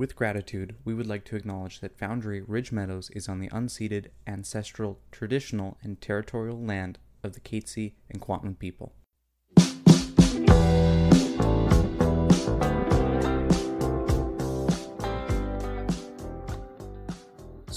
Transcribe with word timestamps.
With 0.00 0.16
gratitude, 0.16 0.76
we 0.82 0.94
would 0.94 1.06
like 1.06 1.26
to 1.26 1.36
acknowledge 1.36 1.80
that 1.80 1.98
Foundry 1.98 2.40
Ridge 2.40 2.72
Meadows 2.72 3.10
is 3.10 3.28
on 3.28 3.38
the 3.38 3.50
unceded, 3.50 4.06
ancestral, 4.26 4.98
traditional, 5.12 5.76
and 5.82 6.00
territorial 6.00 6.58
land 6.58 6.98
of 7.22 7.34
the 7.34 7.40
Katzie 7.40 7.96
and 8.08 8.18
Kwantlen 8.18 8.58
people. 8.58 8.94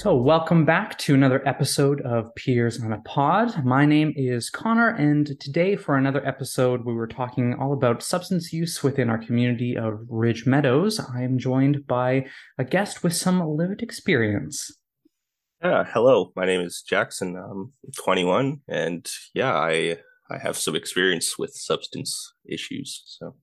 So, 0.04 0.14
welcome 0.18 0.66
back 0.66 0.98
to 0.98 1.14
another 1.14 1.42
episode 1.48 2.02
of 2.02 2.36
Peers 2.36 2.78
on 2.84 2.92
a 2.92 3.00
Pod. 3.04 3.64
My 3.64 3.86
name 3.86 4.12
is 4.18 4.50
Connor, 4.50 4.90
and 4.90 5.40
today 5.40 5.78
for 5.78 5.96
another 5.96 6.22
episode, 6.28 6.84
we 6.84 6.94
were 6.94 7.08
talking 7.08 7.54
all 7.54 7.72
about 7.72 8.04
substance 8.04 8.52
use 8.52 8.84
within 8.84 9.10
our 9.10 9.18
community 9.18 9.78
of 9.78 10.02
Ridge 10.10 10.46
Meadows. 10.46 11.00
I 11.00 11.22
am 11.22 11.38
joined 11.38 11.88
by 11.88 12.26
a 12.58 12.66
guest 12.66 13.02
with 13.02 13.14
some 13.16 13.48
lived 13.48 13.82
experience. 13.82 14.78
Yeah, 15.64 15.86
hello. 15.88 16.34
My 16.36 16.46
name 16.46 16.60
is 16.60 16.84
Jackson. 16.86 17.38
I'm 17.38 17.72
21, 18.04 18.60
and 18.68 19.10
yeah, 19.34 19.54
I 19.54 20.00
I 20.30 20.38
have 20.38 20.58
some 20.58 20.76
experience 20.76 21.40
with 21.40 21.54
substance 21.54 22.34
issues. 22.46 23.04
So 23.06 23.36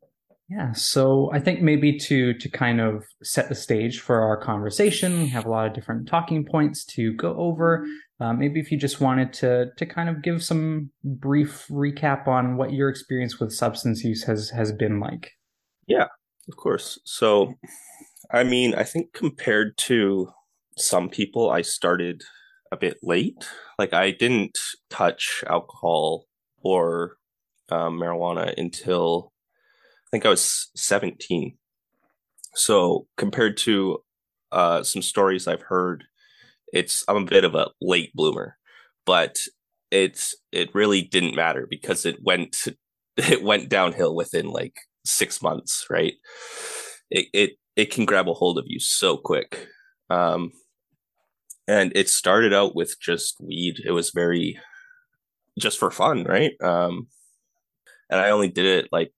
yeah, 0.50 0.72
so 0.72 1.30
I 1.32 1.38
think 1.38 1.62
maybe 1.62 1.96
to 1.98 2.34
to 2.34 2.48
kind 2.48 2.80
of 2.80 3.04
set 3.22 3.48
the 3.48 3.54
stage 3.54 4.00
for 4.00 4.20
our 4.20 4.36
conversation, 4.36 5.20
we 5.20 5.28
have 5.28 5.46
a 5.46 5.48
lot 5.48 5.68
of 5.68 5.74
different 5.74 6.08
talking 6.08 6.44
points 6.44 6.84
to 6.86 7.12
go 7.12 7.36
over. 7.36 7.86
Uh, 8.18 8.32
maybe 8.32 8.58
if 8.58 8.72
you 8.72 8.76
just 8.76 9.00
wanted 9.00 9.32
to 9.34 9.66
to 9.76 9.86
kind 9.86 10.08
of 10.08 10.22
give 10.22 10.42
some 10.42 10.90
brief 11.04 11.66
recap 11.70 12.26
on 12.26 12.56
what 12.56 12.72
your 12.72 12.88
experience 12.88 13.38
with 13.38 13.52
substance 13.52 14.02
use 14.02 14.24
has 14.24 14.50
has 14.50 14.72
been 14.72 14.98
like. 14.98 15.30
Yeah, 15.86 16.08
of 16.48 16.56
course. 16.56 16.98
So, 17.04 17.54
I 18.32 18.42
mean, 18.42 18.74
I 18.74 18.82
think 18.82 19.12
compared 19.12 19.78
to 19.78 20.30
some 20.76 21.08
people, 21.08 21.48
I 21.48 21.62
started 21.62 22.22
a 22.72 22.76
bit 22.76 22.96
late. 23.04 23.48
Like 23.78 23.94
I 23.94 24.10
didn't 24.10 24.58
touch 24.88 25.44
alcohol 25.46 26.26
or 26.60 27.18
um, 27.68 28.00
marijuana 28.00 28.52
until 28.56 29.32
think 30.12 30.26
I 30.26 30.30
was 30.30 30.70
17. 30.76 31.56
So 32.54 33.06
compared 33.16 33.56
to 33.58 33.98
uh, 34.52 34.82
some 34.82 35.02
stories 35.02 35.46
I've 35.46 35.62
heard, 35.62 36.04
it's 36.72 37.04
I'm 37.08 37.16
a 37.16 37.24
bit 37.24 37.44
of 37.44 37.54
a 37.54 37.70
late 37.80 38.12
bloomer, 38.14 38.56
but 39.06 39.38
it's 39.90 40.34
it 40.52 40.74
really 40.74 41.02
didn't 41.02 41.34
matter 41.34 41.66
because 41.68 42.06
it 42.06 42.22
went 42.22 42.68
it 43.16 43.42
went 43.42 43.68
downhill 43.68 44.14
within 44.14 44.46
like 44.46 44.76
six 45.04 45.42
months, 45.42 45.86
right? 45.90 46.14
It 47.10 47.26
it 47.32 47.50
it 47.76 47.90
can 47.92 48.04
grab 48.04 48.28
a 48.28 48.34
hold 48.34 48.58
of 48.58 48.64
you 48.66 48.80
so 48.80 49.16
quick. 49.16 49.68
Um, 50.10 50.52
and 51.68 51.92
it 51.94 52.08
started 52.08 52.52
out 52.52 52.74
with 52.74 52.96
just 53.00 53.36
weed. 53.40 53.80
It 53.84 53.92
was 53.92 54.10
very 54.10 54.58
just 55.58 55.78
for 55.78 55.90
fun, 55.90 56.24
right? 56.24 56.52
Um, 56.60 57.06
and 58.10 58.20
I 58.20 58.30
only 58.30 58.48
did 58.48 58.66
it 58.66 58.88
like 58.90 59.12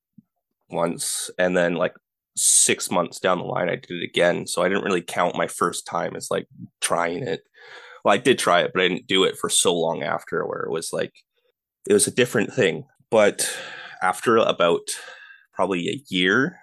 once, 0.73 1.31
and 1.39 1.57
then 1.57 1.75
like 1.75 1.95
six 2.37 2.91
months 2.91 3.21
down 3.21 3.39
the 3.39 3.45
line, 3.45 3.69
I 3.69 3.77
did 3.77 3.91
it 3.91 4.05
again. 4.05 4.47
So 4.47 4.63
I 4.63 4.69
didn't 4.69 4.85
really 4.85 5.03
count 5.03 5.37
my 5.37 5.47
first 5.47 5.87
time 5.87 6.17
as 6.17 6.29
like 6.31 6.47
trying 6.81 7.23
it. 7.23 7.43
Well, 8.05 8.15
I 8.15 8.19
did 8.19 8.39
try 8.39 8.63
it, 8.63 8.73
but 8.75 8.83
I 8.83 8.89
didn't 8.89 9.07
do 9.07 9.25
it 9.25 9.37
for 9.37 9.49
so 9.49 9.75
long 9.75 10.03
after, 10.03 10.47
where 10.47 10.63
it 10.63 10.71
was 10.71 10.93
like 10.93 11.13
it 11.89 11.93
was 11.93 12.07
a 12.07 12.15
different 12.15 12.53
thing. 12.53 12.85
But 13.11 13.49
after 14.03 14.37
about 14.39 14.89
probably 15.53 15.89
a 15.89 16.03
year, 16.09 16.59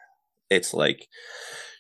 it's 0.50 0.74
like 0.74 1.08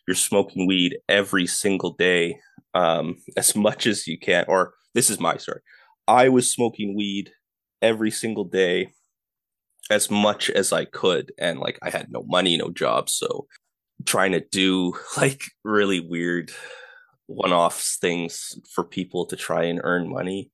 you're 0.08 0.16
smoking 0.16 0.68
weed 0.68 0.98
every 1.10 1.48
single 1.48 1.94
day, 1.94 2.40
um, 2.74 3.18
as 3.38 3.56
much 3.56 3.86
as 3.86 4.08
you 4.08 4.18
can. 4.18 4.46
Or 4.48 4.74
this 4.94 5.10
is 5.10 5.20
my 5.20 5.38
story. 5.38 5.62
I 6.08 6.30
was 6.30 6.52
smoking 6.52 6.96
weed 6.96 7.32
every 7.82 8.12
single 8.12 8.46
day 8.46 8.94
as 9.90 10.12
much 10.12 10.50
as 10.50 10.72
I 10.72 10.86
could. 10.86 11.32
And 11.38 11.60
like 11.60 11.80
I 11.82 11.90
had 11.90 12.12
no 12.12 12.24
money, 12.28 12.58
no 12.58 12.70
job. 12.70 13.10
So 13.10 13.48
trying 14.06 14.32
to 14.34 14.44
do 14.52 14.94
like 15.18 15.44
really 15.64 16.00
weird 16.00 16.52
one 17.30 17.54
offs 17.54 17.98
things 17.98 18.60
for 18.74 18.84
people 18.84 19.26
to 19.28 19.36
try 19.36 19.64
and 19.64 19.80
earn 19.84 20.10
money. 20.10 20.52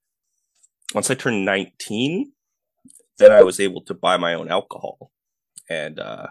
Once 0.94 1.10
I 1.10 1.16
turned 1.16 1.46
19, 1.46 2.34
then 3.18 3.32
I 3.32 3.44
was 3.44 3.62
able 3.62 3.82
to 3.84 3.94
buy 3.94 4.18
my 4.18 4.34
own 4.34 4.50
alcohol. 4.50 5.10
And, 5.70 6.00
uh, 6.00 6.28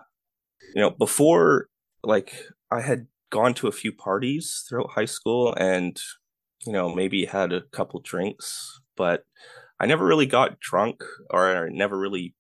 you 0.75 0.83
know, 0.83 0.91
before, 0.91 1.69
like, 2.03 2.35
I 2.71 2.83
had 2.83 3.07
gone 3.31 3.55
to 3.55 3.69
a 3.69 3.73
few 3.73 3.91
parties 3.91 4.65
throughout 4.69 4.91
high 4.91 5.07
school 5.07 5.55
and, 5.55 5.99
you 6.67 6.73
know, 6.73 6.95
maybe 6.95 7.25
had 7.25 7.53
a 7.55 7.63
couple 7.73 8.01
drinks, 8.01 8.81
but 8.99 9.25
I 9.81 9.87
never 9.87 10.05
really 10.05 10.27
got 10.27 10.61
drunk 10.61 11.03
or 11.31 11.57
I 11.57 11.69
never 11.71 11.99
really 11.99 12.35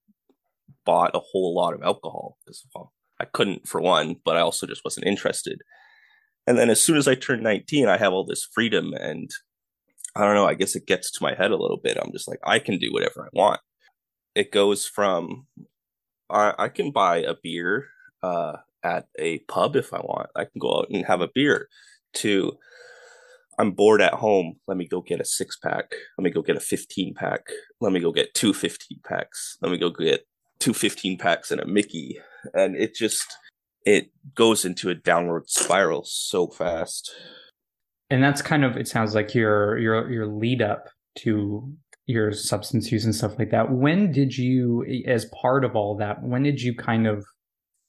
bought 0.84 1.15
a 1.15 1.21
whole 1.21 1.55
lot 1.55 1.75
of 1.75 1.83
alcohol 1.83 2.37
because 2.45 2.67
well, 2.75 2.93
I 3.21 3.25
couldn't 3.25 3.67
for 3.69 3.81
one, 3.81 4.17
but 4.25 4.37
I 4.37 4.41
also 4.41 4.67
just 4.67 4.84
wasn't 4.84 5.06
interested. 5.06 5.61
And 6.47 6.59
then 6.59 6.71
as 6.71 6.81
soon 6.81 6.97
as 6.97 7.09
I 7.09 7.15
turned 7.15 7.43
19, 7.43 7.89
I 7.89 7.97
have 7.97 8.12
all 8.12 8.25
this 8.25 8.47
freedom 8.55 8.93
and 8.94 9.31
I 10.17 10.25
don't 10.25 10.34
know, 10.34 10.47
I 10.47 10.55
guess 10.55 10.77
it 10.77 10.87
gets 10.87 11.11
to 11.12 11.23
my 11.23 11.34
head 11.34 11.50
a 11.50 11.56
little 11.56 11.78
bit. 11.83 11.99
I'm 12.00 12.12
just 12.12 12.28
like, 12.28 12.39
I 12.44 12.59
can 12.59 12.78
do 12.78 12.93
whatever 12.93 13.25
I 13.25 13.28
want. 13.33 13.61
It 14.34 14.53
goes 14.53 14.87
from 14.87 15.47
I, 16.31 16.55
I 16.59 16.69
can 16.69 16.91
buy 16.91 17.19
a 17.19 17.34
beer 17.43 17.87
uh, 18.23 18.56
at 18.83 19.06
a 19.19 19.39
pub 19.41 19.77
if 19.77 19.93
I 19.93 19.99
want. 19.99 20.31
I 20.37 20.44
can 20.44 20.59
go 20.61 20.78
out 20.78 20.87
and 20.91 21.05
have 21.06 21.21
a 21.21 21.31
beer 21.34 21.69
to 22.15 22.53
I'm 23.59 23.71
bored 23.71 24.03
at 24.03 24.15
home. 24.15 24.56
Let 24.67 24.77
me 24.77 24.87
go 24.87 25.00
get 25.00 25.21
a 25.21 25.25
six 25.25 25.56
pack. 25.56 25.94
Let 26.19 26.25
me 26.25 26.31
go 26.31 26.43
get 26.43 26.56
a 26.56 26.61
15 26.61 27.15
pack. 27.15 27.43
Let 27.81 27.93
me 27.93 28.00
go 28.00 28.12
get 28.12 28.34
two 28.34 28.53
15 28.53 29.00
packs. 29.05 29.56
Let 29.62 29.71
me 29.71 29.78
go 29.78 29.91
get 29.91 30.27
two 30.65 30.73
15 30.73 31.19
packs 31.19 31.51
and 31.51 31.61
a 31.61 31.67
Mickey. 31.67 32.19
And 32.55 32.75
it 32.75 32.95
just, 32.95 33.37
it 33.85 34.11
goes 34.35 34.65
into 34.65 34.89
a 34.89 34.95
downward 34.95 35.51
spiral 35.51 36.05
so 36.05 36.47
fast. 36.47 37.15
And 38.09 38.23
that's 38.23 38.41
kind 38.41 38.65
of, 38.65 38.77
it 38.77 38.89
sounds 38.89 39.15
like 39.15 39.35
your, 39.35 39.79
your, 39.79 40.11
your 40.11 40.27
lead 40.27 40.63
up 40.63 40.89
to 41.19 41.71
your 42.07 42.33
substance 42.33 42.91
use 42.91 43.05
and 43.05 43.15
stuff 43.15 43.39
like 43.39 43.51
that. 43.51 43.73
When 43.73 44.11
did 44.11 44.39
you, 44.39 44.85
as 45.07 45.27
part 45.27 45.65
of 45.65 45.77
all 45.77 45.97
that, 45.99 46.23
when 46.23 46.43
did 46.43 46.63
you 46.63 46.75
kind 46.75 47.07
of, 47.07 47.27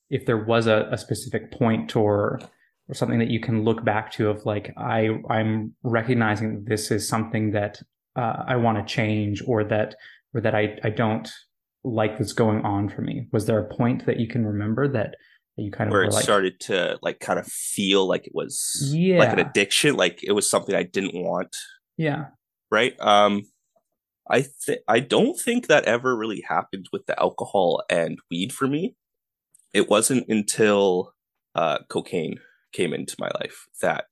if 0.10 0.26
there 0.26 0.44
was 0.44 0.68
a, 0.68 0.90
a 0.92 0.98
specific 0.98 1.52
point 1.54 1.96
or, 1.96 2.42
or 2.90 2.94
something 2.94 3.20
that 3.20 3.30
you 3.30 3.40
can 3.40 3.64
look 3.64 3.86
back 3.86 4.12
to 4.12 4.30
of 4.30 4.46
like 4.46 4.72
I 4.78 5.10
I'm 5.28 5.74
recognizing 5.82 6.66
this 6.66 6.92
is 6.92 7.10
something 7.10 7.50
that 7.52 7.82
uh, 8.16 8.44
I 8.48 8.58
want 8.58 8.78
to 8.78 8.94
change 8.94 9.42
or 9.48 9.64
that 9.64 9.96
or 10.36 10.42
that 10.42 10.54
I 10.54 10.78
I 10.84 10.92
don't 10.92 11.28
like 11.86 12.18
that's 12.18 12.34
going 12.34 12.66
on 12.66 12.90
for 12.90 13.02
me. 13.02 13.28
Was 13.32 13.46
there 13.46 13.60
a 13.60 13.76
point 13.76 14.06
that 14.06 14.20
you 14.20 14.28
can 14.28 14.46
remember 14.46 14.88
that, 14.88 15.16
that 15.56 15.64
you 15.64 15.72
kind 15.72 15.88
of 15.88 15.92
where 15.92 16.04
it 16.04 16.12
like, 16.12 16.24
started 16.24 16.60
to 16.62 16.98
like 17.02 17.20
kind 17.20 17.40
of 17.40 17.48
feel 17.48 18.08
like 18.08 18.26
it 18.26 18.34
was 18.34 18.92
yeah. 18.94 19.20
like 19.20 19.32
an 19.32 19.40
addiction, 19.40 19.96
like 19.96 20.24
it 20.24 20.34
was 20.34 20.50
something 20.50 20.76
I 20.76 20.84
didn't 20.84 21.16
want. 21.16 21.56
Yeah. 21.98 22.26
Right. 22.70 23.00
Um. 23.00 23.44
I 24.28 24.46
th- 24.66 24.80
I 24.88 25.02
don't 25.02 25.40
think 25.40 25.68
that 25.68 25.86
ever 25.86 26.18
really 26.18 26.44
happened 26.50 26.88
with 26.92 27.06
the 27.06 27.20
alcohol 27.20 27.84
and 27.92 28.18
weed 28.32 28.52
for 28.52 28.68
me. 28.68 28.96
It 29.72 29.88
wasn't 29.88 30.28
until 30.28 31.14
uh, 31.54 31.80
cocaine 31.90 32.40
came 32.74 32.92
into 32.92 33.16
my 33.20 33.30
life 33.40 33.68
that 33.84 34.08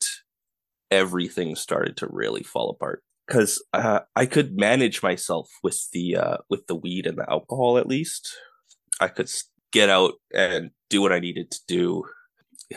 everything 0.91 1.55
started 1.55 1.97
to 1.97 2.07
really 2.11 2.43
fall 2.43 2.69
apart 2.69 3.01
because 3.33 3.63
uh, 3.73 4.01
I 4.15 4.27
could 4.27 4.59
manage 4.59 5.01
myself 5.01 5.49
with 5.63 5.87
the 5.91 6.15
uh, 6.17 6.37
with 6.51 6.67
the 6.67 6.75
weed 6.75 7.07
and 7.07 7.17
the 7.17 7.27
alcohol 7.27 7.79
at 7.79 7.87
least. 7.87 8.31
I 9.01 9.07
could 9.07 9.29
get 9.71 9.89
out 9.89 10.13
and 10.31 10.69
do 10.91 11.01
what 11.01 11.11
I 11.11 11.19
needed 11.19 11.49
to 11.49 11.59
do, 11.67 12.03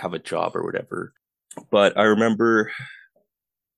have 0.01 0.15
a 0.15 0.19
job 0.19 0.57
or 0.57 0.65
whatever. 0.65 1.13
But 1.71 1.99
I 1.99 2.05
remember 2.05 2.73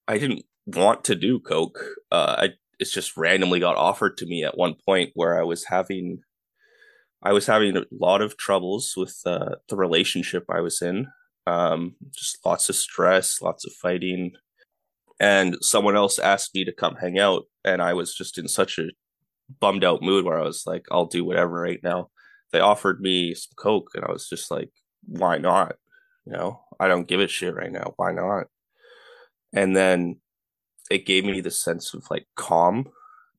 I 0.07 0.19
didn't 0.19 0.45
want 0.67 1.03
to 1.05 1.17
do 1.17 1.41
coke. 1.41 1.81
Uh, 2.13 2.37
I 2.39 2.49
it's 2.79 2.93
just 2.93 3.17
randomly 3.17 3.59
got 3.59 3.77
offered 3.77 4.17
to 4.19 4.27
me 4.27 4.45
at 4.45 4.57
one 4.57 4.77
point 4.87 5.11
where 5.15 5.37
I 5.37 5.43
was 5.43 5.65
having 5.65 6.21
I 7.21 7.33
was 7.33 7.49
having 7.49 7.77
a 7.77 7.87
lot 7.91 8.23
of 8.23 8.37
troubles 8.37 8.95
with 8.97 9.21
uh, 9.27 9.57
the 9.69 9.77
relationship 9.77 10.45
I 10.49 10.61
was 10.61 10.81
in. 10.81 11.09
Um, 11.45 11.97
just 12.15 12.39
lots 12.47 12.69
of 12.69 12.77
stress, 12.77 13.43
lots 13.43 13.67
of 13.67 13.73
fighting. 13.73 14.35
And 15.21 15.57
someone 15.61 15.97
else 15.97 16.19
asked 16.19 16.55
me 16.55 16.65
to 16.65 16.73
come 16.73 16.97
hang 16.97 17.19
out, 17.19 17.45
and 17.65 17.83
I 17.83 17.95
was 17.95 18.15
just 18.15 18.39
in 18.39 18.47
such 18.47 18.79
a 18.79 18.91
bummed 19.61 19.85
out 19.85 20.03
mood 20.03 20.25
where 20.25 20.39
I 20.39 20.45
was 20.45 20.65
like, 20.67 20.87
I'll 20.91 21.07
do 21.07 21.25
whatever 21.25 21.61
right 21.61 21.81
now. 21.83 22.11
They 22.53 22.61
offered 22.61 23.01
me 23.01 23.35
some 23.35 23.53
Coke, 23.57 23.91
and 23.95 24.05
I 24.05 24.13
was 24.13 24.29
just 24.29 24.51
like, 24.51 24.71
why 25.07 25.39
not? 25.39 25.77
You 26.25 26.33
know, 26.33 26.61
I 26.79 26.89
don't 26.89 27.09
give 27.09 27.21
a 27.21 27.29
shit 27.29 27.55
right 27.55 27.73
now. 27.73 27.95
Why 27.97 28.13
not? 28.13 28.47
And 29.53 29.75
then 29.75 30.21
it 30.91 31.07
gave 31.07 31.25
me 31.25 31.41
the 31.41 31.51
sense 31.51 31.95
of 31.95 32.05
like 32.11 32.27
calm 32.37 32.89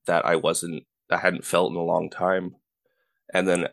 that 0.06 0.26
I 0.26 0.36
wasn't, 0.36 0.84
I 1.10 1.18
hadn't 1.18 1.44
felt 1.44 1.70
in 1.70 1.76
a 1.76 1.82
long 1.82 2.10
time. 2.10 2.56
And 3.32 3.46
then 3.46 3.68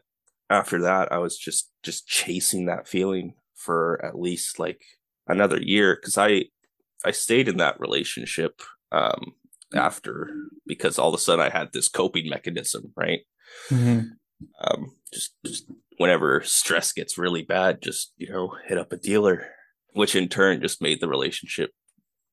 after 0.49 0.81
that, 0.81 1.11
I 1.11 1.17
was 1.17 1.37
just, 1.37 1.71
just 1.83 2.07
chasing 2.07 2.65
that 2.65 2.87
feeling 2.87 3.33
for 3.55 4.03
at 4.05 4.19
least 4.19 4.59
like 4.59 4.81
another 5.27 5.59
year 5.59 5.95
because 5.95 6.17
I 6.17 6.45
I 7.05 7.11
stayed 7.11 7.47
in 7.47 7.57
that 7.57 7.79
relationship 7.79 8.61
um, 8.91 9.33
after 9.73 10.29
because 10.65 10.97
all 10.97 11.09
of 11.09 11.15
a 11.15 11.17
sudden 11.17 11.45
I 11.45 11.49
had 11.49 11.71
this 11.73 11.87
coping 11.87 12.29
mechanism, 12.29 12.91
right? 12.95 13.21
Mm-hmm. 13.69 14.07
Um, 14.61 14.95
just 15.13 15.33
just 15.45 15.65
whenever 15.97 16.41
stress 16.43 16.91
gets 16.93 17.17
really 17.17 17.43
bad, 17.43 17.81
just 17.81 18.13
you 18.17 18.31
know 18.31 18.55
hit 18.67 18.77
up 18.77 18.91
a 18.91 18.97
dealer, 18.97 19.47
which 19.93 20.15
in 20.15 20.29
turn 20.29 20.61
just 20.61 20.81
made 20.81 21.01
the 21.01 21.07
relationship, 21.07 21.71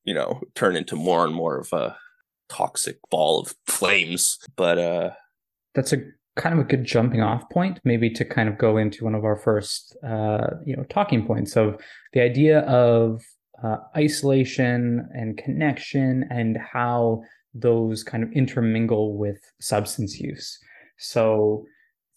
you 0.03 0.13
know, 0.13 0.41
turn 0.53 0.75
into 0.75 0.95
more 0.95 1.25
and 1.25 1.33
more 1.33 1.59
of 1.59 1.73
a 1.73 1.97
toxic 2.49 2.99
ball 3.09 3.41
of 3.41 3.55
flames. 3.67 4.37
But 4.55 4.77
uh, 4.77 5.09
that's 5.73 5.93
a 5.93 5.97
kind 6.35 6.53
of 6.53 6.65
a 6.65 6.67
good 6.67 6.83
jumping 6.83 7.21
off 7.21 7.49
point, 7.49 7.79
maybe 7.83 8.09
to 8.09 8.25
kind 8.25 8.49
of 8.49 8.57
go 8.57 8.77
into 8.77 9.05
one 9.05 9.15
of 9.15 9.23
our 9.23 9.37
first, 9.37 9.95
uh, 10.05 10.47
you 10.65 10.75
know, 10.75 10.83
talking 10.89 11.25
points 11.25 11.55
of 11.55 11.81
the 12.13 12.21
idea 12.21 12.59
of 12.61 13.21
uh, 13.63 13.77
isolation 13.95 15.07
and 15.13 15.37
connection 15.37 16.25
and 16.29 16.57
how 16.57 17.21
those 17.53 18.03
kind 18.03 18.23
of 18.23 18.31
intermingle 18.33 19.17
with 19.17 19.39
substance 19.61 20.19
use. 20.19 20.59
So 20.97 21.65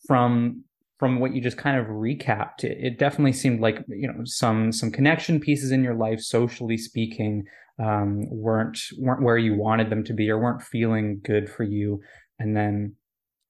from 0.06 0.64
from 0.98 1.20
what 1.20 1.32
you 1.32 1.40
just 1.40 1.56
kind 1.56 1.78
of 1.78 1.86
recapped, 1.86 2.64
it, 2.64 2.76
it 2.80 2.98
definitely 2.98 3.32
seemed 3.32 3.60
like 3.60 3.84
you 3.88 4.08
know 4.08 4.24
some 4.24 4.72
some 4.72 4.90
connection 4.90 5.38
pieces 5.40 5.70
in 5.70 5.84
your 5.84 5.94
life, 5.94 6.20
socially 6.20 6.76
speaking, 6.76 7.44
um, 7.78 8.28
weren't 8.30 8.78
weren't 8.98 9.22
where 9.22 9.38
you 9.38 9.54
wanted 9.54 9.90
them 9.90 10.04
to 10.04 10.12
be 10.12 10.28
or 10.30 10.38
weren't 10.38 10.62
feeling 10.62 11.20
good 11.24 11.48
for 11.48 11.62
you, 11.62 12.00
and 12.38 12.56
then 12.56 12.96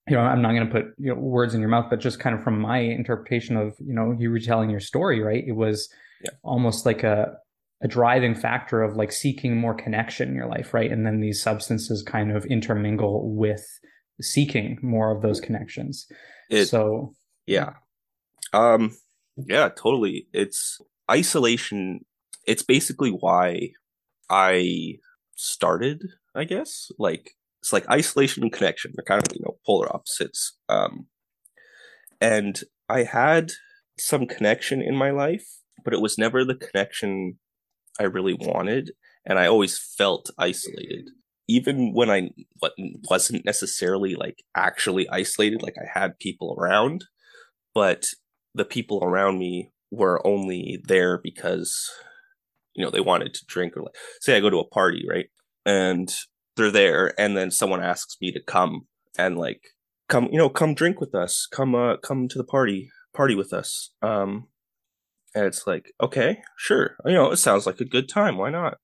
you 0.09 0.15
know, 0.15 0.21
I'm 0.21 0.41
not 0.41 0.53
going 0.53 0.65
to 0.65 0.71
put 0.71 0.85
you 0.97 1.13
know, 1.13 1.19
words 1.19 1.53
in 1.53 1.61
your 1.61 1.69
mouth, 1.69 1.85
but 1.89 1.99
just 1.99 2.19
kind 2.19 2.35
of 2.35 2.43
from 2.43 2.59
my 2.59 2.79
interpretation 2.79 3.55
of, 3.55 3.75
you 3.79 3.93
know, 3.93 4.15
you 4.17 4.31
retelling 4.31 4.69
your 4.69 4.79
story, 4.79 5.21
right? 5.21 5.43
It 5.45 5.51
was 5.51 5.87
yeah. 6.23 6.31
almost 6.41 6.85
like 6.85 7.03
a, 7.03 7.35
a 7.81 7.87
driving 7.87 8.35
factor 8.35 8.81
of 8.81 8.95
like 8.95 9.11
seeking 9.11 9.57
more 9.57 9.73
connection 9.73 10.29
in 10.29 10.35
your 10.35 10.47
life, 10.47 10.73
right? 10.73 10.91
And 10.91 11.05
then 11.05 11.21
these 11.21 11.41
substances 11.41 12.03
kind 12.03 12.35
of 12.35 12.45
intermingle 12.45 13.33
with 13.35 13.65
seeking 14.21 14.77
more 14.81 15.15
of 15.15 15.21
those 15.21 15.39
connections. 15.39 16.05
It, 16.49 16.65
so, 16.65 17.13
yeah. 17.45 17.73
Um, 18.51 18.97
yeah, 19.37 19.69
totally. 19.69 20.27
It's 20.33 20.79
isolation. 21.09 22.01
It's 22.45 22.63
basically 22.63 23.11
why 23.11 23.69
I 24.29 24.95
started, 25.35 26.03
I 26.35 26.43
guess. 26.43 26.91
Like, 26.99 27.31
it's 27.61 27.73
like 27.73 27.89
isolation 27.89 28.43
and 28.43 28.51
connection. 28.51 28.91
They're 28.95 29.03
kind 29.03 29.25
of 29.25 29.35
you 29.35 29.41
know 29.43 29.57
polar 29.65 29.93
opposites. 29.93 30.57
Um, 30.67 31.07
and 32.21 32.61
I 32.89 33.03
had 33.03 33.51
some 33.97 34.25
connection 34.27 34.81
in 34.81 34.95
my 34.95 35.11
life, 35.11 35.45
but 35.83 35.93
it 35.93 36.01
was 36.01 36.17
never 36.17 36.43
the 36.43 36.55
connection 36.55 37.37
I 37.99 38.03
really 38.03 38.33
wanted, 38.33 38.91
and 39.25 39.37
I 39.39 39.47
always 39.47 39.77
felt 39.77 40.29
isolated. 40.37 41.09
Even 41.47 41.93
when 41.93 42.09
I 42.09 42.29
wasn't 43.09 43.45
necessarily 43.45 44.15
like 44.15 44.43
actually 44.55 45.09
isolated, 45.09 45.63
like 45.63 45.75
I 45.77 45.99
had 45.99 46.19
people 46.19 46.55
around, 46.57 47.05
but 47.73 48.07
the 48.53 48.65
people 48.65 49.03
around 49.03 49.39
me 49.39 49.71
were 49.91 50.25
only 50.25 50.81
there 50.87 51.17
because 51.17 51.91
you 52.75 52.83
know 52.83 52.91
they 52.91 52.99
wanted 52.99 53.33
to 53.33 53.45
drink 53.47 53.75
or 53.75 53.81
like 53.81 53.95
say 54.21 54.37
I 54.37 54.41
go 54.41 54.49
to 54.49 54.59
a 54.59 54.67
party, 54.67 55.05
right? 55.09 55.27
And 55.65 56.13
they're 56.59 56.69
there 56.69 57.13
and 57.17 57.37
then 57.37 57.49
someone 57.49 57.81
asks 57.81 58.17
me 58.21 58.31
to 58.33 58.41
come 58.41 58.85
and 59.17 59.37
like 59.37 59.61
come 60.09 60.27
you 60.31 60.37
know 60.37 60.49
come 60.49 60.73
drink 60.73 60.99
with 60.99 61.15
us 61.15 61.47
come 61.49 61.73
uh 61.73 61.95
come 61.97 62.27
to 62.27 62.37
the 62.37 62.43
party 62.43 62.89
party 63.15 63.33
with 63.33 63.53
us 63.53 63.91
um 64.01 64.45
and 65.35 65.45
it's 65.45 65.67
like 65.67 65.93
okay 66.01 66.41
sure. 66.57 66.95
You 67.05 67.13
know 67.13 67.31
it 67.31 67.37
sounds 67.37 67.65
like 67.65 67.79
a 67.79 67.85
good 67.85 68.09
time. 68.09 68.37
Why 68.37 68.49
not? 68.49 68.77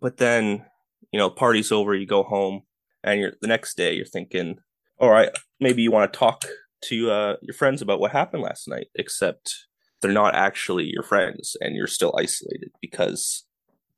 But 0.00 0.16
then 0.16 0.64
you 1.12 1.18
know 1.18 1.30
party's 1.30 1.72
over 1.72 1.94
you 1.94 2.06
go 2.06 2.22
home 2.22 2.62
and 3.02 3.20
you're 3.20 3.32
the 3.40 3.48
next 3.48 3.76
day 3.76 3.94
you're 3.94 4.04
thinking 4.04 4.56
all 4.98 5.10
right 5.10 5.30
maybe 5.58 5.82
you 5.82 5.90
want 5.90 6.12
to 6.12 6.18
talk 6.18 6.44
to 6.82 7.10
uh, 7.10 7.36
your 7.42 7.54
friends 7.54 7.82
about 7.82 8.00
what 8.00 8.12
happened 8.12 8.42
last 8.42 8.68
night 8.68 8.86
except 8.94 9.66
they're 10.00 10.12
not 10.12 10.34
actually 10.34 10.84
your 10.84 11.02
friends 11.02 11.56
and 11.60 11.74
you're 11.74 11.86
still 11.86 12.14
isolated 12.18 12.70
because 12.80 13.44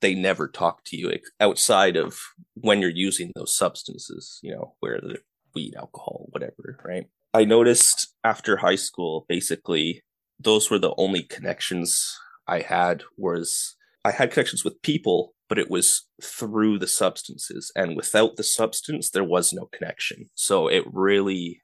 they 0.00 0.14
never 0.14 0.48
talk 0.48 0.84
to 0.84 0.96
you 0.96 1.12
outside 1.40 1.96
of 1.96 2.18
when 2.54 2.80
you're 2.80 2.90
using 2.90 3.30
those 3.34 3.56
substances, 3.56 4.40
you 4.42 4.52
know, 4.52 4.74
where 4.80 5.00
the 5.00 5.18
weed, 5.54 5.74
alcohol, 5.76 6.26
whatever, 6.30 6.78
right? 6.84 7.06
I 7.32 7.44
noticed 7.44 8.12
after 8.24 8.56
high 8.56 8.74
school, 8.74 9.24
basically, 9.28 10.02
those 10.42 10.70
were 10.70 10.78
the 10.78 10.94
only 10.96 11.22
connections 11.22 12.18
I 12.46 12.60
had 12.60 13.02
was 13.16 13.76
I 14.04 14.10
had 14.10 14.32
connections 14.32 14.64
with 14.64 14.82
people, 14.82 15.34
but 15.48 15.58
it 15.58 15.70
was 15.70 16.08
through 16.22 16.78
the 16.78 16.86
substances. 16.86 17.70
And 17.76 17.96
without 17.96 18.36
the 18.36 18.42
substance, 18.42 19.10
there 19.10 19.24
was 19.24 19.52
no 19.52 19.66
connection. 19.66 20.30
So 20.34 20.68
it 20.68 20.84
really, 20.92 21.62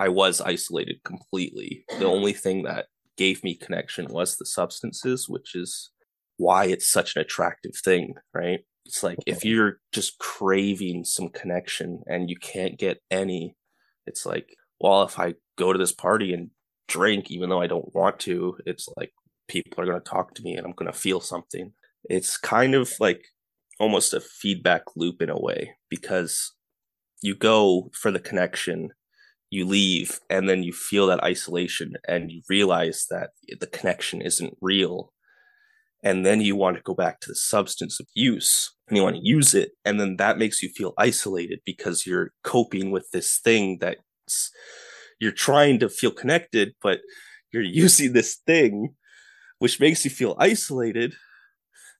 I 0.00 0.08
was 0.08 0.40
isolated 0.40 1.02
completely. 1.04 1.84
The 1.98 2.06
only 2.06 2.32
thing 2.32 2.62
that 2.62 2.86
gave 3.16 3.44
me 3.44 3.54
connection 3.54 4.06
was 4.08 4.36
the 4.36 4.46
substances, 4.46 5.28
which 5.28 5.54
is 5.54 5.90
why 6.36 6.66
it's 6.66 6.90
such 6.90 7.16
an 7.16 7.22
attractive 7.22 7.76
thing, 7.76 8.14
right? 8.32 8.60
It's 8.86 9.02
like 9.02 9.18
if 9.26 9.44
you're 9.44 9.80
just 9.92 10.18
craving 10.18 11.04
some 11.04 11.28
connection 11.28 12.02
and 12.06 12.30
you 12.30 12.36
can't 12.36 12.78
get 12.78 13.02
any, 13.10 13.56
it's 14.06 14.24
like, 14.24 14.56
well, 14.80 15.02
if 15.02 15.18
I 15.18 15.34
go 15.58 15.72
to 15.72 15.78
this 15.78 15.92
party 15.92 16.32
and 16.32 16.50
drink, 16.88 17.30
even 17.30 17.48
though 17.48 17.60
I 17.60 17.66
don't 17.66 17.94
want 17.94 18.18
to, 18.20 18.56
it's 18.66 18.88
like 18.96 19.12
people 19.46 19.82
are 19.82 19.86
going 19.86 20.00
to 20.00 20.10
talk 20.10 20.34
to 20.34 20.42
me 20.42 20.54
and 20.54 20.66
I'm 20.66 20.72
going 20.72 20.90
to 20.90 20.98
feel 20.98 21.20
something. 21.20 21.72
It's 22.04 22.36
kind 22.36 22.74
of 22.74 22.92
like 23.00 23.24
almost 23.78 24.14
a 24.14 24.20
feedback 24.20 24.82
loop 24.96 25.22
in 25.22 25.30
a 25.30 25.38
way 25.38 25.76
because 25.88 26.52
you 27.22 27.34
go 27.34 27.90
for 27.92 28.10
the 28.10 28.20
connection, 28.20 28.90
you 29.50 29.66
leave, 29.66 30.20
and 30.28 30.48
then 30.48 30.62
you 30.62 30.72
feel 30.72 31.06
that 31.08 31.22
isolation 31.22 31.94
and 32.06 32.30
you 32.30 32.42
realize 32.48 33.06
that 33.10 33.30
the 33.60 33.66
connection 33.66 34.20
isn't 34.20 34.56
real 34.60 35.12
and 36.02 36.24
then 36.24 36.40
you 36.40 36.54
want 36.54 36.76
to 36.76 36.82
go 36.82 36.94
back 36.94 37.20
to 37.20 37.28
the 37.28 37.34
substance 37.34 37.98
of 37.98 38.06
use 38.14 38.72
and 38.86 38.96
you 38.96 39.02
want 39.02 39.16
to 39.16 39.22
use 39.26 39.54
it 39.54 39.72
and 39.84 40.00
then 40.00 40.16
that 40.16 40.38
makes 40.38 40.62
you 40.62 40.68
feel 40.68 40.94
isolated 40.96 41.60
because 41.64 42.06
you're 42.06 42.30
coping 42.44 42.90
with 42.90 43.10
this 43.10 43.38
thing 43.38 43.78
that 43.80 43.98
you're 45.20 45.32
trying 45.32 45.78
to 45.78 45.88
feel 45.88 46.10
connected 46.10 46.74
but 46.82 47.00
you're 47.52 47.62
using 47.84 48.12
this 48.12 48.36
thing 48.46 48.94
which 49.58 49.80
makes 49.80 50.04
you 50.04 50.10
feel 50.10 50.36
isolated. 50.38 51.14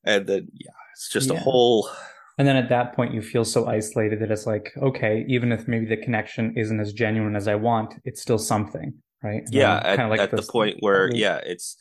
And 0.05 0.27
then 0.27 0.49
yeah 0.55 0.71
it's 0.95 1.09
just 1.09 1.31
yeah. 1.31 1.37
a 1.37 1.41
whole 1.41 1.91
and 2.39 2.47
then 2.47 2.57
at 2.57 2.69
that 2.69 2.95
point 2.95 3.13
you 3.13 3.21
feel 3.21 3.45
so 3.45 3.67
isolated 3.67 4.21
that 4.21 4.31
it's 4.31 4.47
like 4.47 4.73
okay 4.79 5.25
even 5.29 5.53
if 5.53 5.69
maybe 5.69 5.87
the 5.87 5.97
connection 5.97 6.57
isn't 6.57 6.81
as 6.81 6.93
genuine 6.93 7.37
as 7.37 7.47
i 7.47 7.55
want 7.55 7.95
it's 8.05 8.23
still 8.23 8.39
something 8.39 8.95
right? 9.23 9.43
Yeah 9.51 9.81
at, 9.85 10.09
like 10.09 10.21
at 10.21 10.31
the 10.31 10.43
point 10.43 10.77
where 10.81 11.11
yeah 11.13 11.41
it's 11.45 11.77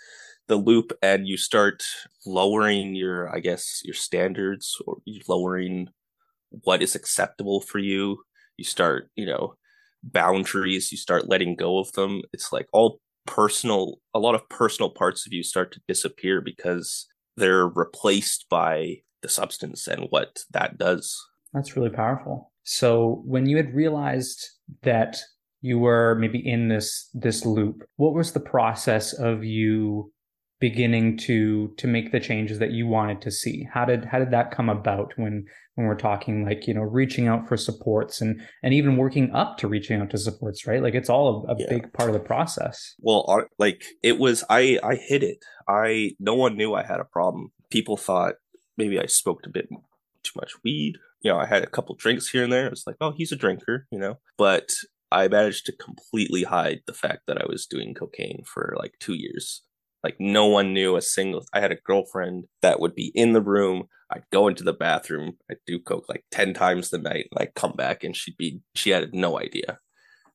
the 0.48 0.56
loop 0.56 0.92
and 1.02 1.28
you 1.28 1.38
start 1.38 1.84
lowering 2.26 2.96
your 2.96 3.34
i 3.34 3.40
guess 3.40 3.82
your 3.86 3.94
standards 3.94 4.76
or 4.86 4.98
lowering 5.28 5.90
what 6.64 6.82
is 6.82 6.96
acceptable 6.96 7.62
for 7.62 7.80
you. 7.80 8.24
You 8.58 8.66
start 8.66 9.10
you 9.16 9.26
know 9.26 9.56
boundaries 10.12 10.92
you 10.92 10.98
start 10.98 11.30
letting 11.30 11.56
go 11.56 11.80
of 11.80 11.92
them 11.94 12.22
it's 12.34 12.52
like 12.52 12.68
all 12.74 13.00
personal 13.26 14.00
a 14.14 14.20
lot 14.20 14.36
of 14.36 14.48
personal 14.50 14.90
parts 14.90 15.26
of 15.26 15.34
you 15.34 15.44
start 15.44 15.72
to 15.72 15.82
disappear 15.88 16.42
because 16.42 17.08
they're 17.38 17.68
replaced 17.68 18.48
by 18.50 18.98
the 19.22 19.30
substance 19.30 19.88
and 19.88 20.08
what 20.10 20.40
that 20.52 20.78
does. 20.78 21.16
That's 21.54 21.76
really 21.78 21.90
powerful. 21.90 22.52
So 22.64 23.22
when 23.26 23.46
you 23.46 23.58
had 23.58 23.74
realized 23.74 24.46
that 24.84 25.18
you 25.62 25.80
were 25.80 26.16
maybe 26.20 26.40
in 26.40 26.68
this 26.68 27.10
this 27.14 27.44
loop 27.46 27.84
what 27.96 28.14
was 28.14 28.32
the 28.32 28.40
process 28.40 29.14
of 29.14 29.44
you 29.44 30.12
beginning 30.60 31.18
to 31.18 31.74
to 31.78 31.88
make 31.88 32.12
the 32.12 32.20
changes 32.20 32.60
that 32.60 32.72
you 32.72 32.88
wanted 32.88 33.22
to 33.22 33.32
see? 33.32 33.68
How 33.72 33.86
did 33.86 34.06
how 34.06 34.20
did 34.20 34.32
that 34.32 34.52
come 34.52 34.70
about 34.70 35.14
when 35.16 35.46
when 35.76 35.88
we're 35.88 35.96
talking 35.96 36.46
like 36.46 36.68
you 36.68 36.74
know 36.74 36.82
reaching 36.82 37.28
out 37.28 37.48
for 37.48 37.58
supports 37.58 38.22
and 38.22 38.42
and 38.64 38.74
even 38.74 38.98
working 38.98 39.32
up 39.34 39.58
to 39.60 39.68
reaching 39.68 40.02
out 40.02 40.10
to 40.12 40.18
supports 40.18 40.66
right? 40.66 40.82
Like 40.82 40.96
it's 40.96 41.10
all 41.10 41.46
a, 41.48 41.54
a 41.54 41.56
yeah. 41.60 41.70
big 41.70 41.94
part 41.94 42.10
of 42.10 42.14
the 42.14 42.20
process. 42.20 42.96
Well 43.00 43.46
like 43.60 43.84
it 44.04 44.18
was 44.18 44.44
i 44.50 44.80
i 44.84 44.96
hid 44.96 45.24
it. 45.24 45.44
I 45.68 46.12
no 46.20 46.36
one 46.36 46.58
knew 46.58 46.74
i 46.74 46.84
had 46.84 47.00
a 47.00 47.06
problem. 47.06 47.52
People 47.70 47.98
thought 47.98 48.36
maybe 48.78 49.00
i 49.00 49.06
smoked 49.06 49.46
a 49.46 49.52
bit 49.52 49.70
too 49.70 50.34
much 50.36 50.54
weed. 50.64 50.96
You 51.22 51.32
know 51.32 51.40
i 51.40 51.46
had 51.46 51.64
a 51.64 51.68
couple 51.68 51.96
drinks 51.96 52.30
here 52.30 52.44
and 52.44 52.52
there. 52.52 52.68
It's 52.68 52.88
like 52.88 52.98
oh 53.02 53.14
he's 53.16 53.32
a 53.32 53.36
drinker 53.36 53.88
you 53.92 54.00
know? 54.00 54.18
But 54.38 54.72
I 55.12 55.28
managed 55.28 55.66
to 55.68 55.72
completely 55.72 56.44
hide 56.44 56.82
the 56.86 56.94
fact 56.94 57.28
that 57.28 57.42
I 57.42 57.46
was 57.48 57.66
doing 57.66 57.94
cocaine 57.94 58.44
for 58.46 58.76
like 58.78 58.96
two 59.00 59.14
years. 59.14 59.64
Like 60.04 60.16
no 60.20 60.46
one 60.48 60.74
knew 60.74 60.96
a 60.96 61.02
single. 61.02 61.46
I 61.54 61.60
had 61.60 61.72
a 61.72 61.78
girlfriend 61.84 62.46
that 62.62 62.80
would 62.80 62.96
be 62.96 63.12
in 63.16 63.34
the 63.34 63.42
room. 63.42 63.88
I'd 64.12 64.24
go 64.32 64.48
into 64.48 64.64
the 64.64 64.74
bathroom. 64.74 65.34
I'd 65.52 65.58
do 65.66 65.80
coke 65.80 66.06
like 66.08 66.24
ten 66.32 66.54
times 66.54 66.90
the 66.90 66.98
night. 66.98 67.28
And 67.32 67.40
I'd 67.42 67.56
come 67.56 67.74
back 67.74 68.04
and 68.04 68.16
she'd 68.16 68.38
be. 68.38 68.62
She 68.76 68.92
had 68.92 69.14
no 69.14 69.40
idea. 69.40 69.80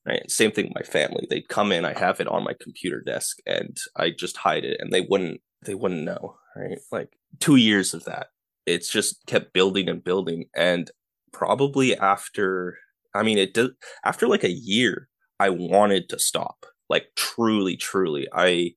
Right. 0.05 0.29
Same 0.31 0.51
thing 0.51 0.67
with 0.67 0.75
my 0.75 0.83
family. 0.83 1.27
They'd 1.31 1.49
come 1.49 1.71
in. 1.71 1.85
I 1.85 1.97
have 1.97 2.21
it 2.21 2.27
on 2.27 2.43
my 2.43 2.55
computer 2.61 3.01
desk, 3.01 3.39
and 3.47 3.77
I 3.97 4.11
just 4.11 4.37
hide 4.37 4.65
it, 4.65 4.79
and 4.81 4.93
they 4.93 5.03
wouldn't. 5.03 5.41
They 5.65 5.75
wouldn't 5.75 6.03
know. 6.03 6.37
right? 6.57 6.79
Like 6.91 7.11
two 7.41 7.57
years 7.57 7.95
of 7.95 8.05
that. 8.05 8.29
It's 8.67 8.89
just 8.89 9.25
kept 9.27 9.53
building 9.53 9.89
and 9.89 10.03
building. 10.03 10.47
And 10.57 10.91
probably 11.33 11.97
after, 11.97 12.79
I 13.15 13.23
mean, 13.23 13.39
it 13.39 13.55
did, 13.55 13.71
after 14.05 14.27
like 14.29 14.45
a 14.45 14.51
year, 14.51 15.09
I 15.41 15.51
wanted 15.51 16.09
to 16.11 16.19
stop. 16.19 16.67
Like 16.89 17.07
truly, 17.17 17.77
truly. 17.77 18.29
I 18.33 18.73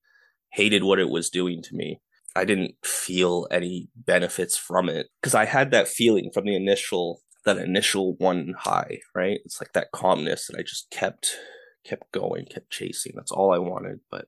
hated 0.56 0.84
what 0.84 1.00
it 1.00 1.10
was 1.10 1.30
doing 1.30 1.62
to 1.62 1.76
me. 1.76 2.00
I 2.36 2.46
didn't 2.46 2.76
feel 2.84 3.48
any 3.52 3.90
benefits 3.96 4.58
from 4.58 4.90
it 4.90 5.08
because 5.22 5.36
I 5.36 5.46
had 5.46 5.72
that 5.72 5.88
feeling 5.88 6.32
from 6.34 6.46
the 6.46 6.56
initial 6.56 7.22
that 7.46 7.58
initial 7.58 8.16
one 8.16 8.56
high, 8.58 9.00
right? 9.14 9.40
It's 9.46 9.62
like 9.62 9.74
that 9.74 9.92
calmness 9.94 10.48
that 10.48 10.58
I 10.58 10.64
just 10.64 10.90
kept 10.90 11.38
kept 11.86 12.12
going, 12.12 12.46
kept 12.46 12.72
chasing. 12.72 13.14
That's 13.16 13.32
all 13.32 13.54
I 13.54 13.60
wanted, 13.60 14.00
but 14.10 14.26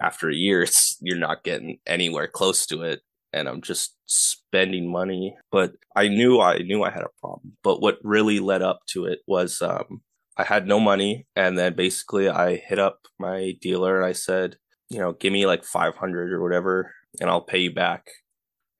after 0.00 0.28
a 0.28 0.34
year 0.34 0.66
you're 1.00 1.18
not 1.18 1.44
getting 1.44 1.78
anywhere 1.86 2.28
close 2.28 2.66
to 2.66 2.82
it 2.82 3.00
and 3.32 3.48
I'm 3.48 3.62
just 3.62 3.96
spending 4.06 4.90
money. 4.90 5.36
But 5.50 5.72
I 5.96 6.08
knew 6.08 6.40
I 6.40 6.58
knew 6.58 6.82
I 6.82 6.90
had 6.90 7.04
a 7.04 7.20
problem. 7.20 7.56
But 7.62 7.80
what 7.80 7.98
really 8.02 8.38
led 8.38 8.62
up 8.62 8.80
to 8.92 9.06
it 9.06 9.20
was 9.26 9.62
um 9.62 10.02
I 10.36 10.44
had 10.44 10.66
no 10.66 10.78
money 10.78 11.26
and 11.34 11.58
then 11.58 11.74
basically 11.74 12.28
I 12.28 12.56
hit 12.56 12.78
up 12.78 13.00
my 13.18 13.54
dealer 13.60 13.96
and 13.96 14.06
I 14.06 14.12
said, 14.12 14.56
you 14.90 14.98
know, 14.98 15.12
give 15.12 15.32
me 15.32 15.46
like 15.46 15.64
500 15.64 16.32
or 16.32 16.42
whatever 16.42 16.92
and 17.20 17.30
I'll 17.30 17.40
pay 17.40 17.58
you 17.58 17.72
back. 17.72 18.08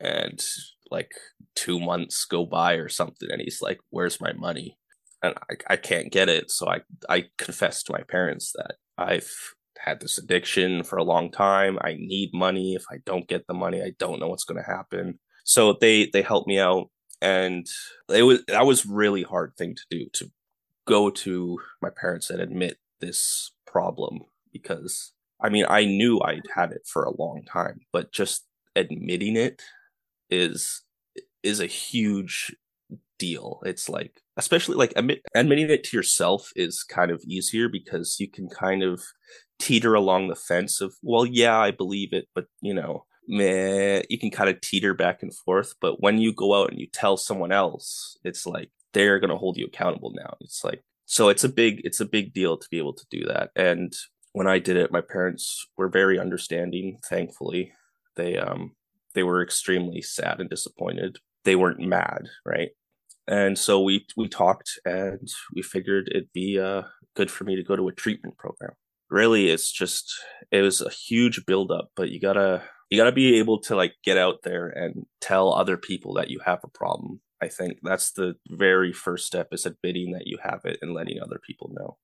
And 0.00 0.40
like 0.90 1.12
two 1.54 1.78
months 1.78 2.24
go 2.24 2.44
by 2.44 2.74
or 2.74 2.88
something 2.88 3.28
and 3.30 3.40
he's 3.40 3.60
like 3.62 3.78
where's 3.90 4.20
my 4.20 4.32
money? 4.32 4.76
And 5.22 5.34
I, 5.50 5.74
I 5.74 5.76
can't 5.76 6.10
get 6.10 6.28
it 6.28 6.50
so 6.50 6.68
i 6.68 6.80
i 7.08 7.24
confessed 7.36 7.86
to 7.86 7.92
my 7.92 8.02
parents 8.08 8.52
that 8.56 8.76
i've 8.96 9.30
had 9.78 10.00
this 10.00 10.18
addiction 10.18 10.82
for 10.82 10.96
a 10.96 11.04
long 11.04 11.30
time. 11.30 11.78
I 11.82 11.92
need 11.98 12.30
money. 12.32 12.74
If 12.74 12.84
i 12.90 12.96
don't 13.04 13.28
get 13.28 13.46
the 13.46 13.54
money 13.54 13.82
i 13.82 13.92
don't 13.98 14.20
know 14.20 14.28
what's 14.28 14.44
going 14.44 14.62
to 14.62 14.70
happen. 14.70 15.18
So 15.44 15.76
they 15.80 16.06
they 16.06 16.22
helped 16.22 16.48
me 16.48 16.58
out 16.58 16.90
and 17.20 17.66
it 18.08 18.22
was 18.22 18.42
that 18.48 18.66
was 18.66 18.86
really 18.86 19.22
hard 19.22 19.52
thing 19.56 19.74
to 19.74 19.82
do 19.90 20.06
to 20.14 20.30
go 20.86 21.10
to 21.10 21.58
my 21.82 21.90
parents 21.90 22.30
and 22.30 22.40
admit 22.40 22.78
this 23.00 23.52
problem 23.66 24.20
because 24.52 25.12
i 25.42 25.48
mean 25.48 25.64
i 25.68 25.84
knew 25.84 26.20
i'd 26.22 26.46
had 26.54 26.72
it 26.72 26.82
for 26.86 27.04
a 27.04 27.16
long 27.16 27.42
time 27.50 27.80
but 27.92 28.12
just 28.12 28.46
admitting 28.76 29.36
it 29.36 29.62
is 30.30 30.82
is 31.42 31.60
a 31.60 31.66
huge 31.66 32.54
deal. 33.18 33.60
It's 33.64 33.88
like 33.88 34.20
especially 34.36 34.76
like 34.76 34.92
admit, 34.96 35.20
admitting 35.34 35.70
it 35.70 35.84
to 35.84 35.96
yourself 35.96 36.50
is 36.56 36.82
kind 36.82 37.12
of 37.12 37.22
easier 37.24 37.68
because 37.68 38.16
you 38.18 38.28
can 38.28 38.48
kind 38.48 38.82
of 38.82 39.02
teeter 39.60 39.94
along 39.94 40.28
the 40.28 40.34
fence 40.34 40.80
of 40.80 40.94
well 41.02 41.26
yeah 41.26 41.58
I 41.58 41.70
believe 41.70 42.14
it 42.14 42.26
but 42.34 42.46
you 42.62 42.72
know 42.72 43.04
meh 43.28 44.02
you 44.08 44.18
can 44.18 44.30
kind 44.30 44.48
of 44.48 44.60
teeter 44.60 44.94
back 44.94 45.22
and 45.22 45.34
forth. 45.34 45.74
But 45.80 46.02
when 46.02 46.18
you 46.18 46.32
go 46.32 46.60
out 46.60 46.70
and 46.70 46.80
you 46.80 46.88
tell 46.92 47.16
someone 47.16 47.52
else 47.52 48.16
it's 48.24 48.46
like 48.46 48.70
they're 48.92 49.20
going 49.20 49.30
to 49.30 49.36
hold 49.36 49.56
you 49.56 49.66
accountable 49.66 50.12
now. 50.14 50.34
It's 50.40 50.64
like 50.64 50.82
so 51.04 51.28
it's 51.28 51.44
a 51.44 51.48
big 51.48 51.82
it's 51.84 52.00
a 52.00 52.06
big 52.06 52.32
deal 52.32 52.56
to 52.56 52.68
be 52.70 52.78
able 52.78 52.94
to 52.94 53.06
do 53.10 53.24
that. 53.26 53.50
And 53.54 53.92
when 54.32 54.46
I 54.46 54.58
did 54.58 54.76
it 54.76 54.92
my 54.92 55.00
parents 55.00 55.66
were 55.76 55.88
very 55.88 56.18
understanding 56.18 56.98
thankfully 57.08 57.72
they 58.16 58.36
um 58.36 58.72
they 59.14 59.22
were 59.22 59.42
extremely 59.42 60.02
sad 60.02 60.40
and 60.40 60.48
disappointed. 60.48 61.18
They 61.44 61.56
weren't 61.56 61.80
mad, 61.80 62.28
right? 62.44 62.70
And 63.26 63.58
so 63.58 63.80
we 63.82 64.06
we 64.16 64.28
talked 64.28 64.78
and 64.84 65.28
we 65.54 65.62
figured 65.62 66.08
it'd 66.08 66.32
be 66.32 66.58
uh, 66.58 66.82
good 67.14 67.30
for 67.30 67.44
me 67.44 67.56
to 67.56 67.62
go 67.62 67.76
to 67.76 67.88
a 67.88 67.92
treatment 67.92 68.36
program. 68.38 68.72
Really, 69.08 69.50
it's 69.50 69.70
just 69.70 70.12
it 70.50 70.62
was 70.62 70.80
a 70.80 70.90
huge 70.90 71.44
buildup, 71.46 71.90
but 71.96 72.10
you 72.10 72.20
gotta 72.20 72.62
you 72.90 72.98
gotta 72.98 73.12
be 73.12 73.38
able 73.38 73.60
to 73.62 73.76
like 73.76 73.94
get 74.04 74.18
out 74.18 74.42
there 74.44 74.68
and 74.68 75.06
tell 75.20 75.52
other 75.52 75.76
people 75.76 76.14
that 76.14 76.30
you 76.30 76.40
have 76.44 76.60
a 76.64 76.68
problem. 76.68 77.20
I 77.42 77.48
think 77.48 77.78
that's 77.82 78.12
the 78.12 78.34
very 78.48 78.92
first 78.92 79.26
step 79.26 79.48
is 79.52 79.64
admitting 79.64 80.12
that 80.12 80.26
you 80.26 80.38
have 80.42 80.60
it 80.64 80.78
and 80.82 80.92
letting 80.92 81.20
other 81.20 81.40
people 81.44 81.70
know. 81.72 81.96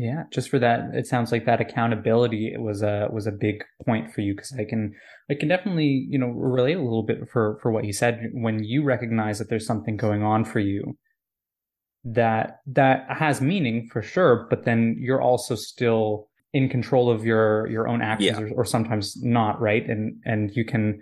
Yeah, 0.00 0.22
just 0.32 0.48
for 0.48 0.58
that, 0.58 0.94
it 0.94 1.06
sounds 1.06 1.30
like 1.30 1.44
that 1.44 1.60
accountability 1.60 2.54
was 2.56 2.80
a 2.80 3.08
was 3.12 3.26
a 3.26 3.32
big 3.32 3.62
point 3.84 4.10
for 4.14 4.22
you 4.22 4.34
because 4.34 4.50
I 4.58 4.64
can 4.64 4.94
I 5.30 5.34
can 5.34 5.48
definitely 5.48 6.06
you 6.08 6.18
know 6.18 6.28
relate 6.28 6.78
a 6.78 6.82
little 6.82 7.02
bit 7.02 7.18
for 7.30 7.58
for 7.60 7.70
what 7.70 7.84
you 7.84 7.92
said 7.92 8.30
when 8.32 8.64
you 8.64 8.82
recognize 8.82 9.38
that 9.38 9.50
there's 9.50 9.66
something 9.66 9.98
going 9.98 10.22
on 10.22 10.46
for 10.46 10.58
you 10.58 10.96
that 12.02 12.60
that 12.66 13.04
has 13.10 13.42
meaning 13.42 13.90
for 13.92 14.00
sure, 14.00 14.46
but 14.48 14.64
then 14.64 14.96
you're 14.98 15.20
also 15.20 15.54
still 15.54 16.28
in 16.54 16.70
control 16.70 17.10
of 17.10 17.26
your 17.26 17.66
your 17.66 17.86
own 17.86 18.00
actions 18.00 18.38
yeah. 18.38 18.46
or, 18.46 18.62
or 18.62 18.64
sometimes 18.64 19.22
not, 19.22 19.60
right? 19.60 19.86
And 19.86 20.18
and 20.24 20.50
you 20.54 20.64
can, 20.64 20.98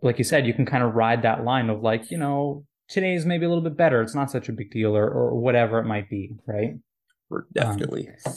like 0.00 0.16
you 0.16 0.24
said, 0.24 0.46
you 0.46 0.54
can 0.54 0.64
kind 0.64 0.82
of 0.82 0.94
ride 0.94 1.20
that 1.20 1.44
line 1.44 1.68
of 1.68 1.82
like 1.82 2.10
you 2.10 2.16
know 2.16 2.64
today's 2.88 3.26
maybe 3.26 3.44
a 3.44 3.48
little 3.50 3.62
bit 3.62 3.76
better. 3.76 4.00
It's 4.00 4.14
not 4.14 4.30
such 4.30 4.48
a 4.48 4.52
big 4.52 4.70
deal 4.70 4.96
or 4.96 5.06
or 5.06 5.38
whatever 5.38 5.78
it 5.80 5.84
might 5.84 6.08
be, 6.08 6.36
right? 6.46 6.76
Definitely. 7.52 8.08
Um, 8.26 8.32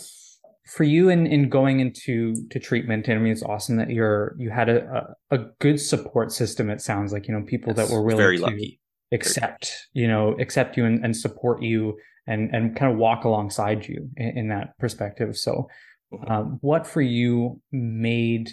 for 0.65 0.83
you 0.83 1.09
in, 1.09 1.27
in 1.27 1.49
going 1.49 1.79
into 1.79 2.35
to 2.49 2.59
treatment, 2.59 3.07
I 3.07 3.15
mean, 3.15 3.31
it's 3.31 3.43
awesome 3.43 3.77
that 3.77 3.91
you're 3.91 4.35
you 4.37 4.49
had 4.49 4.67
a, 4.67 5.15
a, 5.31 5.35
a 5.35 5.45
good 5.59 5.79
support 5.79 6.31
system. 6.31 6.69
It 6.69 6.81
sounds 6.81 7.13
like 7.13 7.27
you 7.27 7.33
know 7.33 7.45
people 7.45 7.73
that 7.75 7.89
were 7.89 8.01
willing 8.01 8.17
very 8.17 8.37
to 8.37 8.43
lucky. 8.43 8.79
accept 9.11 9.71
you 9.93 10.07
know 10.07 10.35
accept 10.39 10.75
you 10.75 10.85
and, 10.85 11.03
and 11.03 11.15
support 11.15 11.61
you 11.61 11.95
and 12.27 12.53
and 12.53 12.75
kind 12.75 12.91
of 12.91 12.97
walk 12.97 13.23
alongside 13.23 13.87
you 13.87 14.09
in, 14.17 14.37
in 14.37 14.47
that 14.49 14.77
perspective. 14.79 15.37
So, 15.37 15.67
mm-hmm. 16.11 16.31
um, 16.31 16.57
what 16.61 16.87
for 16.87 17.01
you 17.01 17.61
made 17.71 18.49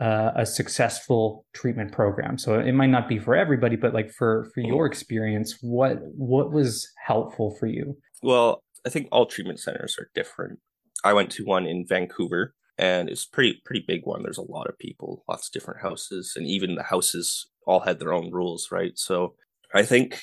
uh, 0.00 0.30
a 0.36 0.46
successful 0.46 1.44
treatment 1.54 1.90
program? 1.92 2.38
So 2.38 2.60
it 2.60 2.72
might 2.72 2.86
not 2.90 3.08
be 3.08 3.18
for 3.18 3.34
everybody, 3.34 3.74
but 3.74 3.92
like 3.92 4.10
for 4.10 4.48
for 4.54 4.60
mm-hmm. 4.60 4.68
your 4.68 4.86
experience, 4.86 5.58
what 5.60 5.98
what 6.02 6.52
was 6.52 6.88
helpful 7.04 7.56
for 7.58 7.66
you? 7.66 7.96
Well, 8.22 8.62
I 8.86 8.90
think 8.90 9.08
all 9.10 9.26
treatment 9.26 9.60
centers 9.60 9.96
are 9.98 10.10
different. 10.14 10.58
I 11.04 11.12
went 11.12 11.30
to 11.32 11.44
one 11.44 11.66
in 11.66 11.86
Vancouver 11.86 12.54
and 12.78 13.10
it's 13.10 13.26
pretty 13.26 13.60
pretty 13.64 13.84
big 13.86 14.06
one. 14.06 14.22
There's 14.22 14.38
a 14.38 14.42
lot 14.42 14.68
of 14.68 14.78
people, 14.78 15.24
lots 15.28 15.48
of 15.48 15.52
different 15.52 15.82
houses, 15.82 16.34
and 16.36 16.46
even 16.46 16.76
the 16.76 16.84
houses 16.84 17.46
all 17.66 17.80
had 17.80 17.98
their 17.98 18.12
own 18.12 18.30
rules, 18.30 18.68
right? 18.70 18.92
So 18.96 19.34
I 19.74 19.82
think 19.82 20.22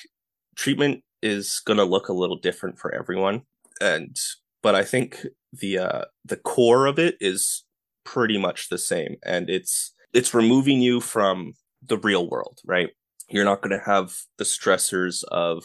treatment 0.56 1.04
is 1.22 1.60
going 1.64 1.76
to 1.76 1.84
look 1.84 2.08
a 2.08 2.14
little 2.14 2.38
different 2.38 2.78
for 2.78 2.94
everyone, 2.94 3.42
and 3.80 4.16
but 4.62 4.74
I 4.74 4.84
think 4.84 5.26
the 5.52 5.78
uh, 5.78 6.04
the 6.24 6.36
core 6.36 6.86
of 6.86 6.98
it 6.98 7.16
is 7.20 7.64
pretty 8.04 8.38
much 8.38 8.68
the 8.68 8.78
same, 8.78 9.16
and 9.24 9.50
it's 9.50 9.92
it's 10.14 10.34
removing 10.34 10.80
you 10.80 11.00
from 11.00 11.52
the 11.86 11.98
real 11.98 12.28
world, 12.28 12.58
right? 12.64 12.88
You're 13.28 13.44
not 13.44 13.60
going 13.60 13.78
to 13.78 13.84
have 13.84 14.14
the 14.38 14.44
stressors 14.44 15.24
of 15.24 15.64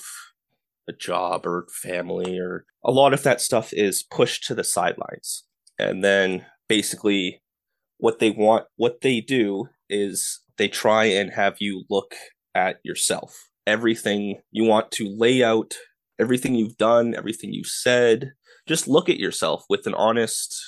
a 0.91 0.97
job 0.97 1.45
or 1.45 1.67
family 1.71 2.37
or 2.37 2.65
a 2.83 2.91
lot 2.91 3.13
of 3.13 3.23
that 3.23 3.41
stuff 3.41 3.73
is 3.73 4.03
pushed 4.03 4.43
to 4.45 4.55
the 4.55 4.63
sidelines. 4.63 5.43
And 5.79 6.03
then 6.03 6.45
basically 6.67 7.41
what 7.97 8.19
they 8.19 8.31
want, 8.31 8.65
what 8.75 9.01
they 9.01 9.21
do 9.21 9.67
is 9.89 10.41
they 10.57 10.67
try 10.67 11.05
and 11.05 11.31
have 11.31 11.57
you 11.59 11.83
look 11.89 12.15
at 12.55 12.77
yourself. 12.83 13.47
Everything 13.65 14.41
you 14.51 14.63
want 14.63 14.91
to 14.91 15.15
lay 15.17 15.43
out, 15.43 15.75
everything 16.19 16.55
you've 16.55 16.77
done, 16.77 17.15
everything 17.15 17.53
you've 17.53 17.67
said, 17.67 18.31
just 18.67 18.87
look 18.87 19.09
at 19.09 19.19
yourself 19.19 19.63
with 19.69 19.87
an 19.87 19.93
honest, 19.93 20.59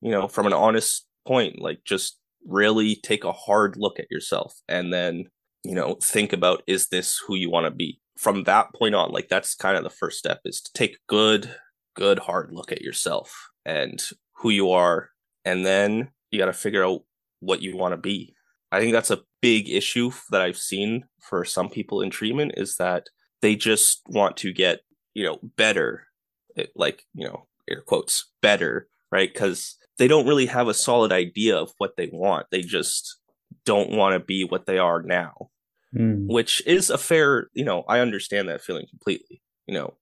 you 0.00 0.10
know, 0.10 0.28
from 0.28 0.46
an 0.46 0.52
honest 0.52 1.06
point. 1.26 1.60
Like 1.60 1.80
just 1.84 2.18
really 2.46 2.96
take 2.96 3.24
a 3.24 3.32
hard 3.32 3.76
look 3.76 3.98
at 3.98 4.10
yourself 4.10 4.54
and 4.68 4.92
then, 4.92 5.24
you 5.64 5.74
know, 5.74 5.98
think 6.02 6.32
about 6.32 6.62
is 6.66 6.88
this 6.88 7.20
who 7.26 7.36
you 7.36 7.50
want 7.50 7.66
to 7.66 7.70
be? 7.70 8.00
From 8.18 8.42
that 8.44 8.74
point 8.74 8.94
on, 8.96 9.12
like 9.12 9.28
that's 9.28 9.54
kind 9.54 9.76
of 9.76 9.84
the 9.84 9.90
first 9.90 10.18
step 10.18 10.40
is 10.44 10.60
to 10.60 10.72
take 10.72 10.94
a 10.94 11.06
good, 11.06 11.54
good 11.94 12.18
hard 12.18 12.50
look 12.52 12.72
at 12.72 12.82
yourself 12.82 13.50
and 13.64 14.02
who 14.34 14.50
you 14.50 14.70
are. 14.72 15.10
And 15.44 15.64
then 15.64 16.10
you 16.30 16.38
got 16.38 16.46
to 16.46 16.52
figure 16.52 16.84
out 16.84 17.02
what 17.38 17.62
you 17.62 17.76
want 17.76 17.92
to 17.92 17.96
be. 17.96 18.34
I 18.72 18.80
think 18.80 18.92
that's 18.92 19.12
a 19.12 19.22
big 19.40 19.70
issue 19.70 20.10
that 20.30 20.42
I've 20.42 20.58
seen 20.58 21.04
for 21.20 21.44
some 21.44 21.70
people 21.70 22.02
in 22.02 22.10
treatment 22.10 22.52
is 22.56 22.76
that 22.76 23.06
they 23.40 23.54
just 23.54 24.02
want 24.08 24.36
to 24.38 24.52
get, 24.52 24.80
you 25.14 25.24
know, 25.24 25.38
better, 25.56 26.08
eh, 26.56 26.66
like, 26.74 27.04
you 27.14 27.26
know, 27.26 27.46
air 27.70 27.82
quotes, 27.86 28.32
better, 28.42 28.88
right? 29.12 29.32
Because 29.32 29.76
they 29.96 30.08
don't 30.08 30.26
really 30.26 30.46
have 30.46 30.66
a 30.66 30.74
solid 30.74 31.12
idea 31.12 31.56
of 31.56 31.70
what 31.78 31.96
they 31.96 32.10
want. 32.12 32.46
They 32.50 32.62
just 32.62 33.16
don't 33.64 33.90
want 33.90 34.14
to 34.14 34.20
be 34.20 34.44
what 34.44 34.66
they 34.66 34.78
are 34.78 35.02
now 35.02 35.50
mm. 35.96 36.26
which 36.26 36.64
is 36.66 36.90
a 36.90 36.98
fair, 36.98 37.48
you 37.54 37.64
know, 37.64 37.84
I 37.88 38.00
understand 38.00 38.48
that 38.48 38.62
feeling 38.62 38.86
completely, 38.88 39.42
you 39.66 39.74
know, 39.74 39.94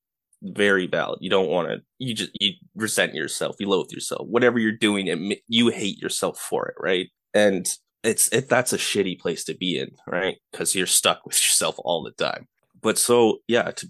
very 0.42 0.86
valid. 0.86 1.18
You 1.20 1.30
don't 1.30 1.48
want 1.48 1.68
to, 1.68 1.78
you 1.98 2.14
just, 2.14 2.30
you 2.40 2.52
resent 2.74 3.14
yourself, 3.14 3.56
you 3.58 3.68
loathe 3.68 3.90
yourself, 3.90 4.26
whatever 4.28 4.58
you're 4.58 4.72
doing, 4.72 5.06
it, 5.06 5.40
you 5.48 5.68
hate 5.68 5.98
yourself 5.98 6.38
for 6.38 6.68
it, 6.68 6.74
right? 6.78 7.08
And 7.34 7.66
it's, 8.02 8.28
it, 8.32 8.48
that's 8.48 8.72
a 8.72 8.78
shitty 8.78 9.18
place 9.18 9.44
to 9.44 9.54
be 9.54 9.78
in, 9.78 9.90
right? 10.06 10.36
Because 10.52 10.74
you're 10.74 10.86
stuck 10.86 11.24
with 11.26 11.36
yourself 11.36 11.76
all 11.78 12.02
the 12.02 12.12
time. 12.12 12.46
But 12.80 12.98
so, 12.98 13.38
yeah, 13.48 13.70
to 13.72 13.88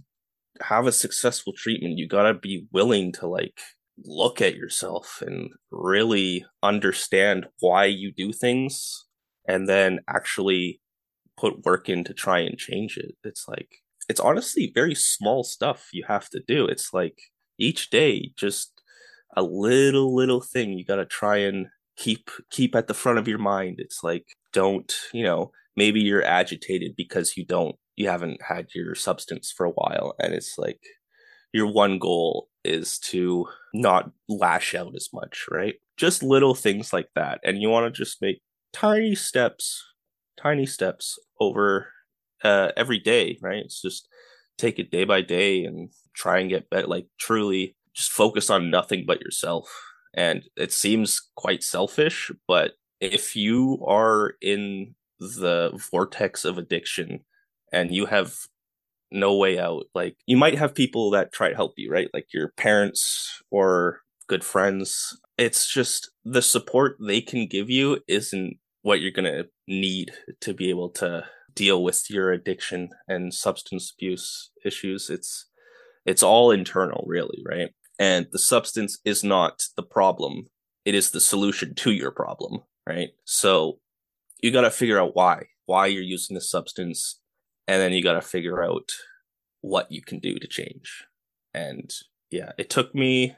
have 0.61 0.87
a 0.87 0.93
successful 0.93 1.53
treatment, 1.55 1.99
you 1.99 2.09
gotta 2.09 2.35
be 2.35 2.67
willing 2.73 3.13
to 3.13 3.27
like 3.27 3.61
look 4.05 4.41
at 4.41 4.57
yourself 4.57 5.23
and 5.27 5.51
really 5.71 6.45
understand 6.63 7.47
why 7.61 7.87
you 7.87 8.13
do 8.13 8.33
things 8.33 9.07
and 9.49 9.69
then 9.69 10.01
actually 10.09 10.81
put 11.37 11.65
work 11.65 11.89
in 11.89 12.05
to 12.05 12.15
try 12.15 12.41
and 12.41 12.59
change 12.59 12.97
it. 12.97 13.15
It's 13.25 13.47
like 13.49 13.69
it's 14.09 14.21
honestly 14.21 14.71
very 14.75 14.95
small 14.95 15.45
stuff 15.45 15.89
you 15.93 16.05
have 16.07 16.29
to 16.31 16.41
do. 16.47 16.67
It's 16.67 16.93
like 16.93 17.19
each 17.59 17.91
day 17.91 18.33
just 18.37 18.73
a 19.37 19.43
little 19.43 20.15
little 20.15 20.41
thing 20.41 20.73
you 20.73 20.85
got 20.85 20.97
to 20.97 21.07
try 21.07 21.39
and 21.39 21.67
keep 21.97 22.31
keep 22.51 22.75
at 22.75 22.87
the 22.89 22.95
front 22.95 23.19
of 23.19 23.29
your 23.29 23.39
mind. 23.39 23.77
It's 23.79 24.03
like 24.03 24.27
don't, 24.53 24.93
you 25.13 25.25
know, 25.25 25.53
maybe 25.77 26.01
you're 26.01 26.25
agitated 26.25 26.95
because 26.97 27.37
you 27.37 27.45
don't 27.45 27.77
you 27.97 28.09
haven't 28.09 28.43
had 28.43 28.69
your 28.75 28.95
substance 28.95 29.53
for 29.55 29.67
a 29.67 29.71
while 29.71 30.15
and 30.21 30.35
it's 30.35 30.59
like 30.59 30.81
your 31.53 31.73
one 31.73 31.99
goal 31.99 32.49
is 32.65 32.99
to 32.99 33.47
not 33.73 34.11
lash 34.29 34.75
out 34.75 34.95
as 34.95 35.09
much, 35.13 35.47
right? 35.51 35.77
Just 35.97 36.23
little 36.23 36.55
things 36.55 36.93
like 36.93 37.09
that. 37.15 37.41
And 37.45 37.63
you 37.63 37.71
want 37.71 37.93
to 37.93 37.99
just 38.05 38.21
make 38.21 38.43
tiny 38.73 39.15
steps, 39.15 39.83
tiny 40.37 40.67
steps 40.67 41.19
over 41.41 41.89
uh, 42.45 42.73
every 42.77 42.99
day, 42.99 43.39
right? 43.43 43.65
It's 43.65 43.81
just 43.81 44.09
take 44.59 44.79
it 44.79 44.91
day 44.91 45.05
by 45.05 45.21
day 45.23 45.65
and 45.65 45.91
try 46.15 46.39
and 46.39 46.51
get 46.51 46.71
better. 46.71 46.87
Like 46.87 47.07
truly 47.19 47.77
just 47.95 48.11
focus 48.11 48.51
on 48.51 48.71
nothing 48.71 49.05
but 49.07 49.21
yourself. 49.21 49.69
And 50.15 50.45
it 50.57 50.73
seems 50.73 51.21
quite 51.37 51.63
selfish, 51.63 52.31
but 52.49 52.73
if 53.01 53.37
you 53.37 53.85
are 53.87 54.35
in 54.41 54.95
the 55.19 55.79
vortex 55.91 56.45
of 56.45 56.57
addiction 56.57 57.21
and 57.73 57.95
you 57.95 58.07
have 58.07 58.35
no 59.11 59.37
way 59.37 59.59
out, 59.59 59.85
like 59.95 60.17
you 60.27 60.37
might 60.37 60.57
have 60.57 60.75
people 60.75 61.11
that 61.11 61.33
try 61.33 61.51
to 61.51 61.55
help 61.55 61.75
you, 61.77 61.91
right? 61.91 62.09
Like 62.15 62.29
your 62.33 62.53
parents 62.57 63.43
or 63.51 64.01
good 64.27 64.45
friends. 64.45 65.19
It's 65.39 65.71
just 65.71 66.11
the 66.25 66.43
support 66.43 66.97
they 67.01 67.21
can 67.21 67.47
give 67.47 67.69
you 67.69 68.01
isn't 68.09 68.57
what 68.87 69.01
you're 69.01 69.11
going 69.11 69.25
to 69.25 69.49
need 69.67 70.13
to 70.41 70.55
be 70.55 70.71
able 70.71 70.89
to 70.89 71.25
deal 71.53 71.83
with 71.83 72.09
your 72.09 72.31
addiction 72.31 72.89
and 73.09 73.35
substance 73.35 73.93
abuse 73.93 74.53
issues. 74.65 75.11
It's 75.11 75.47
it's 76.05 76.23
all 76.23 76.53
internal 76.53 77.05
really, 77.05 77.43
right? 77.45 77.71
And 77.99 78.29
the 78.31 78.39
substance 78.39 79.01
is 79.05 79.25
not 79.25 79.65
the 79.77 79.83
problem. 79.83 80.47
It 80.85 80.95
is 80.95 81.11
the 81.11 81.21
solution 81.21 81.75
to 81.75 81.91
your 81.91 82.13
problem, 82.13 82.61
right? 82.87 83.09
So 83.25 83.81
you 84.41 84.53
got 84.53 84.61
to 84.61 84.71
figure 84.71 85.01
out 85.01 85.17
why, 85.17 85.47
why 85.65 85.87
you're 85.87 86.03
using 86.05 86.35
the 86.35 86.41
substance 86.41 87.19
and 87.67 87.83
then 87.83 87.93
you 87.93 88.05
got 88.05 88.13
to 88.13 88.23
figure 88.23 88.63
out 88.63 88.89
what 89.63 89.91
you 89.91 90.01
can 90.01 90.21
do 90.21 90.39
to 90.39 90.47
change. 90.47 91.07
And 91.53 91.91
yeah, 92.31 92.53
it 92.57 92.71
took 92.71 92.95
me 92.95 93.35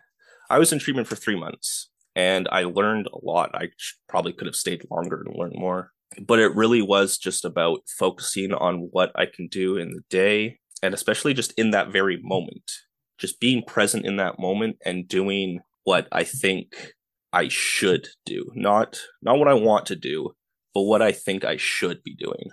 I 0.50 0.58
was 0.58 0.74
in 0.74 0.78
treatment 0.78 1.08
for 1.08 1.16
3 1.16 1.40
months 1.40 1.88
and 2.18 2.48
I 2.52 2.64
learned 2.64 3.06
a 3.06 3.24
lot. 3.24 3.50
I 3.54 3.68
probably 4.08 4.34
could 4.34 4.46
have 4.46 4.56
stayed 4.56 4.82
longer 4.90 5.24
to 5.24 5.38
learn 5.38 5.52
more 5.54 5.92
but 6.20 6.38
it 6.38 6.54
really 6.54 6.82
was 6.82 7.18
just 7.18 7.44
about 7.44 7.80
focusing 7.98 8.52
on 8.52 8.88
what 8.92 9.12
I 9.14 9.26
can 9.26 9.48
do 9.48 9.76
in 9.76 9.90
the 9.90 10.02
day 10.08 10.58
and 10.82 10.94
especially 10.94 11.34
just 11.34 11.52
in 11.58 11.70
that 11.72 11.92
very 11.92 12.18
moment. 12.22 12.72
Just 13.18 13.40
being 13.40 13.64
present 13.64 14.06
in 14.06 14.16
that 14.16 14.38
moment 14.38 14.76
and 14.84 15.08
doing 15.08 15.60
what 15.82 16.06
I 16.12 16.22
think 16.22 16.94
I 17.32 17.48
should 17.48 18.08
do. 18.24 18.50
Not 18.54 19.00
not 19.22 19.38
what 19.38 19.48
I 19.48 19.54
want 19.54 19.86
to 19.86 19.96
do, 19.96 20.34
but 20.72 20.82
what 20.82 21.02
I 21.02 21.10
think 21.10 21.44
I 21.44 21.56
should 21.56 22.02
be 22.04 22.14
doing. 22.14 22.50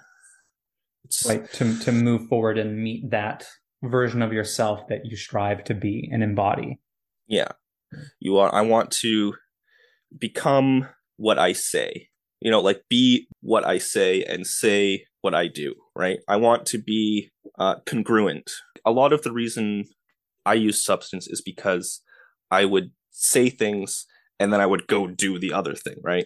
It's 1.04 1.26
like 1.26 1.52
to 1.54 1.78
to 1.80 1.92
move 1.92 2.28
forward 2.28 2.58
and 2.58 2.80
meet 2.80 3.12
that 3.12 3.46
version 3.84 4.24
of 4.24 4.34
yourself 4.34 4.88
that 4.90 5.06
you 5.06 5.16
strive 5.16 5.64
to 5.66 5.76
be 5.76 6.10
and 6.12 6.24
embody. 6.24 6.80
Yeah. 7.28 7.50
You 8.20 8.38
are 8.40 8.54
I 8.54 8.62
want 8.62 8.90
to 9.02 9.36
become 10.18 10.88
what 11.18 11.40
I 11.40 11.54
say 11.54 12.10
you 12.46 12.52
know, 12.52 12.62
like 12.62 12.84
be 12.90 13.28
what 13.42 13.66
I 13.66 13.80
say 13.80 14.24
and 14.24 14.46
say 14.46 15.06
what 15.22 15.34
I 15.34 15.48
do, 15.48 15.74
right? 15.96 16.20
I 16.28 16.36
want 16.36 16.68
to 16.68 16.78
be 16.78 17.32
uh, 17.58 17.78
congruent. 17.88 18.52
A 18.86 18.92
lot 18.92 19.14
of 19.14 19.24
the 19.24 19.32
reason 19.32 19.86
I 20.46 20.54
use 20.54 20.86
substance 20.86 21.28
is 21.28 21.42
because 21.42 22.02
I 22.52 22.66
would 22.66 22.92
say 23.10 23.50
things 23.50 24.06
and 24.40 24.54
then 24.54 24.62
I 24.62 24.68
would 24.68 24.86
go 24.86 25.08
do 25.08 25.40
the 25.40 25.54
other 25.54 25.74
thing, 25.74 25.96
right? 26.04 26.26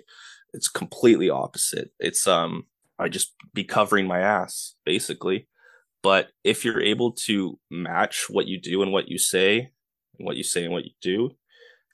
It's 0.54 0.68
completely 0.68 1.30
opposite. 1.30 1.92
It's 2.00 2.28
um 2.28 2.64
I 2.98 3.08
just 3.08 3.34
be 3.54 3.64
covering 3.64 4.06
my 4.06 4.20
ass 4.20 4.76
basically. 4.86 5.48
But 6.04 6.32
if 6.44 6.66
you're 6.66 6.82
able 6.82 7.14
to 7.28 7.60
match 7.72 8.26
what 8.30 8.48
you 8.48 8.60
do 8.60 8.82
and 8.82 8.92
what 8.92 9.10
you 9.10 9.18
say, 9.18 9.72
and 10.18 10.26
what 10.26 10.38
you 10.38 10.44
say 10.44 10.66
and 10.66 10.74
what 10.74 10.86
you 10.86 10.92
do, 11.02 11.32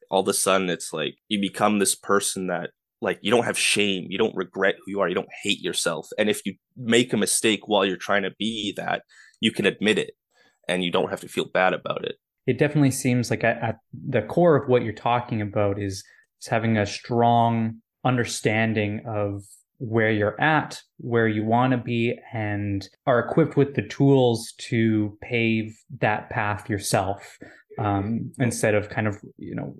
all 0.10 0.22
of 0.22 0.28
a 0.28 0.34
sudden 0.34 0.70
it's 0.70 0.94
like 0.94 1.16
you 1.28 1.40
become 1.40 1.80
this 1.80 1.96
person 1.96 2.48
that 2.48 2.72
like 3.02 3.20
you 3.22 3.32
don't 3.32 3.46
have 3.46 3.58
shame 3.58 4.08
you 4.10 4.18
don't 4.18 4.36
regret 4.36 4.76
who 4.78 4.92
you 4.92 5.00
are 5.00 5.10
you 5.10 5.16
don't 5.16 5.28
hate 5.44 5.62
yourself. 5.62 6.08
And 6.18 6.30
if 6.30 6.46
you 6.46 6.56
make 6.78 7.14
a 7.14 7.18
mistake 7.18 7.68
while 7.68 7.86
you're 7.86 7.98
trying 7.98 8.24
to 8.24 8.32
be 8.38 8.74
that 8.78 9.04
you 9.42 9.52
can 9.52 9.66
admit 9.66 9.98
it 9.98 10.12
and 10.68 10.84
you 10.84 10.92
don't 10.92 11.10
have 11.10 11.22
to 11.22 11.28
feel 11.28 11.46
bad 11.46 11.74
about 11.74 12.06
it. 12.06 12.16
It 12.48 12.58
definitely 12.58 12.92
seems 12.92 13.30
like 13.30 13.44
at, 13.44 13.78
the 13.94 14.22
core 14.22 14.56
of 14.56 14.70
what 14.70 14.84
you're 14.84 14.94
talking 14.94 15.42
about 15.42 15.80
is, 15.80 16.04
is 16.42 16.48
having 16.48 16.78
a 16.78 16.86
strong 16.86 17.82
understanding 18.04 19.02
of 19.08 19.44
where 19.78 20.12
you're 20.12 20.40
at, 20.40 20.82
where 20.98 21.28
you 21.28 21.44
want 21.44 21.72
to 21.72 21.78
be, 21.78 22.18
and 22.34 22.88
are 23.06 23.20
equipped 23.20 23.58
with 23.58 23.76
the 23.76 23.82
tools 23.82 24.54
to 24.58 25.18
pave 25.22 25.76
that 26.00 26.30
path 26.30 26.70
yourself 26.70 27.38
um, 27.78 28.32
instead 28.40 28.76
of 28.76 28.90
kind 28.90 29.08
of, 29.08 29.18
you 29.38 29.56
know, 29.56 29.76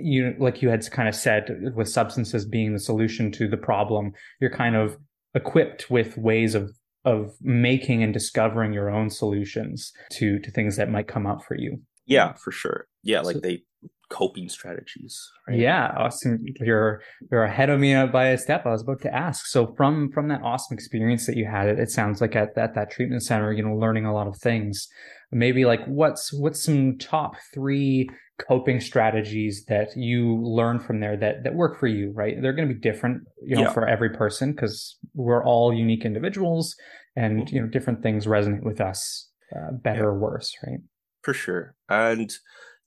you 0.00 0.34
like 0.38 0.60
you 0.60 0.68
had 0.68 0.88
kind 0.90 1.08
of 1.08 1.14
said 1.14 1.72
with 1.74 1.88
substances 1.88 2.44
being 2.44 2.72
the 2.72 2.80
solution 2.80 3.30
to 3.30 3.46
the 3.46 3.56
problem 3.56 4.12
you're 4.40 4.50
kind 4.50 4.74
of 4.74 4.96
equipped 5.34 5.90
with 5.90 6.16
ways 6.16 6.54
of 6.54 6.72
of 7.04 7.32
making 7.40 8.02
and 8.02 8.12
discovering 8.12 8.72
your 8.72 8.90
own 8.90 9.08
solutions 9.08 9.92
to 10.10 10.38
to 10.40 10.50
things 10.50 10.76
that 10.76 10.90
might 10.90 11.06
come 11.06 11.26
up 11.26 11.42
for 11.44 11.56
you. 11.56 11.80
Yeah 12.06 12.32
for 12.34 12.50
sure. 12.50 12.86
Yeah 13.02 13.20
like 13.20 13.36
so, 13.36 13.40
they 13.40 13.62
coping 14.10 14.48
strategies 14.48 15.30
right? 15.46 15.58
yeah 15.58 15.92
awesome 15.98 16.42
you're 16.60 17.02
you're 17.30 17.44
ahead 17.44 17.68
of 17.68 17.78
me 17.78 17.94
by 18.06 18.28
a 18.28 18.38
step 18.38 18.64
i 18.64 18.70
was 18.70 18.82
about 18.82 19.00
to 19.00 19.14
ask 19.14 19.46
so 19.46 19.74
from 19.76 20.10
from 20.12 20.28
that 20.28 20.40
awesome 20.42 20.74
experience 20.74 21.26
that 21.26 21.36
you 21.36 21.44
had 21.44 21.68
it, 21.68 21.78
it 21.78 21.90
sounds 21.90 22.20
like 22.20 22.34
at, 22.34 22.56
at 22.56 22.74
that 22.74 22.90
treatment 22.90 23.22
center 23.22 23.52
you 23.52 23.62
know 23.62 23.74
learning 23.74 24.06
a 24.06 24.14
lot 24.14 24.26
of 24.26 24.36
things 24.36 24.88
maybe 25.30 25.64
like 25.64 25.84
what's 25.86 26.32
what's 26.32 26.62
some 26.62 26.96
top 26.98 27.34
three 27.52 28.08
coping 28.46 28.80
strategies 28.80 29.64
that 29.66 29.88
you 29.96 30.36
learn 30.42 30.78
from 30.78 31.00
there 31.00 31.16
that 31.16 31.42
that 31.44 31.54
work 31.54 31.78
for 31.78 31.86
you 31.86 32.12
right 32.14 32.40
they're 32.40 32.52
going 32.52 32.68
to 32.68 32.74
be 32.74 32.80
different 32.80 33.22
you 33.42 33.56
know 33.56 33.62
yeah. 33.62 33.72
for 33.72 33.86
every 33.86 34.10
person 34.10 34.52
because 34.52 34.96
we're 35.14 35.44
all 35.44 35.74
unique 35.74 36.04
individuals 36.04 36.74
and 37.16 37.40
mm-hmm. 37.40 37.54
you 37.54 37.60
know 37.60 37.68
different 37.68 38.02
things 38.02 38.26
resonate 38.26 38.62
with 38.62 38.80
us 38.80 39.28
uh, 39.54 39.72
better 39.72 40.00
yeah. 40.00 40.06
or 40.06 40.18
worse 40.18 40.54
right 40.66 40.80
for 41.22 41.34
sure 41.34 41.74
and 41.88 42.32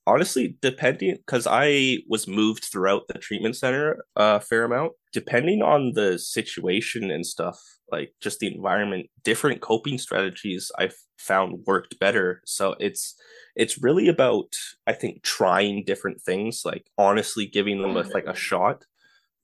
honestly 0.07 0.57
depending 0.61 1.15
because 1.15 1.47
i 1.49 1.97
was 2.09 2.27
moved 2.27 2.65
throughout 2.65 3.07
the 3.07 3.19
treatment 3.19 3.55
center 3.55 4.03
a 4.15 4.39
fair 4.39 4.63
amount 4.63 4.93
depending 5.13 5.61
on 5.61 5.91
the 5.93 6.17
situation 6.17 7.11
and 7.11 7.25
stuff 7.25 7.59
like 7.91 8.13
just 8.21 8.39
the 8.39 8.53
environment 8.53 9.07
different 9.23 9.61
coping 9.61 9.97
strategies 9.97 10.71
i've 10.77 10.95
found 11.17 11.59
worked 11.67 11.99
better. 11.99 12.41
So 12.45 12.75
it's 12.79 13.15
it's 13.55 13.83
really 13.83 14.07
about 14.07 14.55
i 14.87 14.93
think 14.93 15.21
trying 15.21 15.83
different 15.85 16.19
things 16.19 16.63
like 16.65 16.87
honestly 16.97 17.45
giving 17.45 17.81
them 17.81 17.95
a, 17.95 18.01
like 18.01 18.23
a 18.23 18.29
mm-hmm. 18.29 18.33
shot 18.33 18.85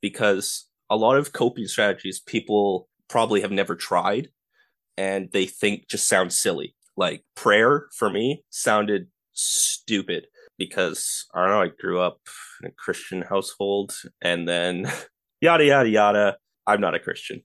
because 0.01 0.67
a 0.89 0.95
lot 0.95 1.17
of 1.17 1.33
coping 1.33 1.67
strategies 1.67 2.19
people 2.19 2.87
probably 3.09 3.41
have 3.41 3.51
never 3.51 3.75
tried 3.75 4.29
and 4.97 5.29
they 5.31 5.45
think 5.45 5.87
just 5.87 6.07
sound 6.07 6.33
silly. 6.33 6.75
Like 6.95 7.23
prayer 7.35 7.87
for 7.95 8.09
me 8.09 8.43
sounded 8.49 9.07
stupid 9.33 10.27
because 10.57 11.25
I 11.33 11.41
don't 11.41 11.49
know, 11.49 11.61
I 11.61 11.69
grew 11.79 11.99
up 11.99 12.19
in 12.61 12.69
a 12.69 12.73
Christian 12.73 13.21
household 13.21 13.93
and 14.21 14.47
then 14.47 14.91
yada 15.41 15.65
yada 15.65 15.89
yada. 15.89 16.37
I'm 16.65 16.81
not 16.81 16.95
a 16.95 16.99
Christian. 16.99 17.41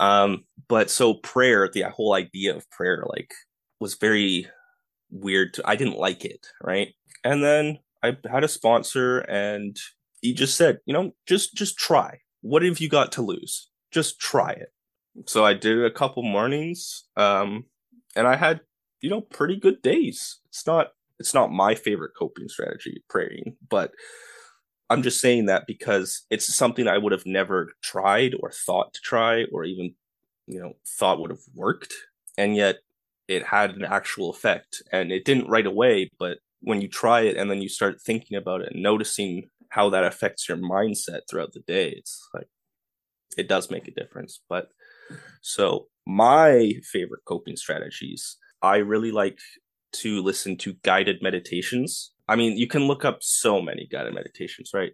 Um, 0.00 0.44
but 0.68 0.90
so 0.90 1.14
prayer, 1.14 1.68
the 1.72 1.82
whole 1.82 2.14
idea 2.14 2.54
of 2.56 2.68
prayer, 2.70 3.04
like, 3.08 3.32
was 3.80 3.94
very 3.94 4.48
weird. 5.10 5.54
To, 5.54 5.62
I 5.64 5.76
didn't 5.76 5.98
like 5.98 6.24
it, 6.24 6.46
right? 6.62 6.94
And 7.22 7.42
then 7.42 7.78
I 8.02 8.16
had 8.30 8.44
a 8.44 8.48
sponsor, 8.48 9.20
and 9.20 9.76
he 10.20 10.32
just 10.32 10.56
said, 10.56 10.78
you 10.86 10.92
know, 10.92 11.12
just 11.26 11.54
just 11.54 11.78
try. 11.78 12.18
What 12.42 12.62
have 12.62 12.80
you 12.80 12.88
got 12.88 13.12
to 13.12 13.22
lose? 13.22 13.70
Just 13.90 14.18
try 14.18 14.50
it. 14.50 14.68
So 15.26 15.44
I 15.44 15.54
did 15.54 15.84
a 15.84 15.90
couple 15.90 16.22
mornings, 16.22 17.04
um, 17.16 17.64
and 18.16 18.26
I 18.26 18.36
had, 18.36 18.60
you 19.00 19.10
know, 19.10 19.20
pretty 19.20 19.56
good 19.56 19.80
days. 19.82 20.40
It's 20.48 20.66
not 20.66 20.88
it's 21.18 21.34
not 21.34 21.52
my 21.52 21.74
favorite 21.74 22.12
coping 22.18 22.48
strategy, 22.48 23.02
praying, 23.08 23.56
but 23.68 23.92
I'm 24.90 25.02
just 25.02 25.20
saying 25.20 25.46
that 25.46 25.66
because 25.66 26.26
it's 26.30 26.54
something 26.54 26.86
I 26.86 26.98
would 26.98 27.12
have 27.12 27.26
never 27.26 27.72
tried 27.82 28.34
or 28.40 28.50
thought 28.50 28.92
to 28.94 29.00
try 29.00 29.44
or 29.52 29.64
even, 29.64 29.94
you 30.46 30.60
know, 30.60 30.74
thought 30.86 31.20
would 31.20 31.30
have 31.30 31.44
worked. 31.54 31.94
And 32.36 32.54
yet 32.54 32.78
it 33.28 33.44
had 33.44 33.74
an 33.76 33.84
actual 33.84 34.30
effect. 34.30 34.82
And 34.92 35.10
it 35.10 35.24
didn't 35.24 35.48
right 35.48 35.66
away, 35.66 36.10
but 36.18 36.38
when 36.60 36.80
you 36.80 36.88
try 36.88 37.22
it 37.22 37.36
and 37.36 37.50
then 37.50 37.62
you 37.62 37.68
start 37.68 38.00
thinking 38.00 38.36
about 38.36 38.60
it 38.60 38.72
and 38.72 38.82
noticing 38.82 39.50
how 39.70 39.90
that 39.90 40.04
affects 40.04 40.48
your 40.48 40.58
mindset 40.58 41.20
throughout 41.28 41.52
the 41.52 41.60
day, 41.60 41.88
it's 41.88 42.28
like 42.34 42.48
it 43.36 43.48
does 43.48 43.70
make 43.70 43.88
a 43.88 43.94
difference. 43.94 44.40
But 44.48 44.68
so 45.40 45.88
my 46.06 46.74
favorite 46.84 47.24
coping 47.26 47.56
strategies, 47.56 48.36
I 48.62 48.76
really 48.76 49.12
like 49.12 49.38
to 49.94 50.22
listen 50.22 50.56
to 50.58 50.74
guided 50.82 51.22
meditations. 51.22 52.12
I 52.28 52.36
mean, 52.36 52.56
you 52.56 52.66
can 52.66 52.86
look 52.86 53.04
up 53.04 53.18
so 53.20 53.60
many 53.60 53.86
guided 53.90 54.14
meditations, 54.14 54.70
right? 54.74 54.92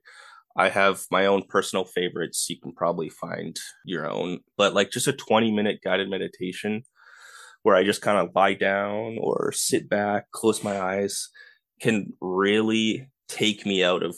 I 0.57 0.69
have 0.69 1.05
my 1.11 1.27
own 1.27 1.45
personal 1.49 1.85
favorites. 1.85 2.47
You 2.49 2.61
can 2.61 2.73
probably 2.73 3.09
find 3.09 3.57
your 3.85 4.11
own, 4.11 4.41
but 4.57 4.75
like 4.75 4.91
just 4.91 5.07
a 5.07 5.13
20 5.13 5.53
minute 5.53 5.81
guided 5.83 6.11
meditation 6.11 6.83
where 7.63 7.77
I 7.77 7.85
just 7.85 8.03
kind 8.03 8.19
of 8.19 8.35
lie 8.35 8.55
down 8.55 9.19
or 9.21 9.53
sit 9.53 9.89
back, 9.89 10.31
close 10.33 10.65
my 10.65 10.81
eyes 10.81 11.29
can 11.81 12.13
really 12.21 13.09
take 13.29 13.65
me 13.65 13.83
out 13.83 14.03
of 14.03 14.17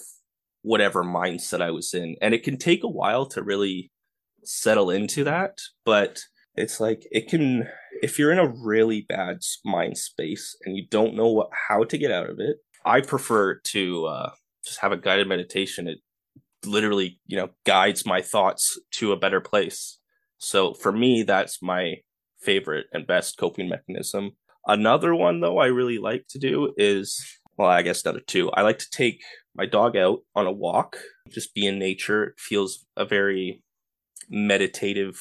whatever 0.62 1.05
mindset 1.05 1.61
I 1.61 1.71
was 1.71 1.95
in. 1.95 2.16
And 2.21 2.35
it 2.35 2.42
can 2.42 2.57
take 2.57 2.85
a 2.85 2.88
while 2.88 3.27
to 3.27 3.42
really 3.42 3.90
settle 4.45 4.90
into 4.90 5.25
that, 5.25 5.59
but 5.85 6.21
it's 6.55 6.81
like 6.81 7.07
it 7.11 7.29
can 7.29 7.69
if 8.03 8.19
you're 8.19 8.33
in 8.33 8.38
a 8.38 8.49
really 8.49 9.07
bad 9.09 9.38
mind 9.65 9.97
space 9.97 10.57
and 10.65 10.77
you 10.77 10.87
don't 10.91 11.15
know 11.15 11.29
what 11.29 11.51
how 11.69 11.85
to 11.85 11.99
get 11.99 12.11
out 12.11 12.29
of 12.29 12.38
it. 12.41 12.57
I 12.85 13.01
prefer 13.01 13.55
to 13.55 14.07
uh, 14.07 14.31
just 14.65 14.81
have 14.81 14.93
a 14.93 14.97
guided 14.97 15.29
meditation. 15.29 15.87
It 15.87 15.99
literally, 16.65 17.21
you 17.27 17.37
know, 17.37 17.51
guides 17.65 18.05
my 18.05 18.21
thoughts 18.21 18.79
to 18.93 19.12
a 19.12 19.17
better 19.17 19.41
place. 19.41 19.99
So 20.38 20.75
for 20.75 20.91
me, 20.91 21.23
that's 21.23 21.62
my 21.62 21.97
favorite 22.41 22.87
and 22.93 23.07
best 23.07 23.38
coping 23.38 23.69
mechanism. 23.69 24.33
Another 24.67 25.15
one 25.15 25.41
though 25.41 25.59
I 25.59 25.67
really 25.67 25.99
like 25.99 26.27
to 26.31 26.38
do 26.38 26.73
is 26.77 27.25
well, 27.57 27.69
I 27.69 27.83
guess 27.83 28.05
another 28.05 28.23
two. 28.27 28.51
I 28.51 28.62
like 28.62 28.79
to 28.79 28.91
take 28.91 29.23
my 29.55 29.67
dog 29.67 29.97
out 29.97 30.21
on 30.35 30.47
a 30.47 30.53
walk, 30.53 30.99
just 31.29 31.55
be 31.55 31.67
in 31.67 31.79
nature. 31.79 32.25
It 32.25 32.41
feels 32.41 32.85
a 32.97 33.05
very 33.05 33.62
meditative 34.31 35.21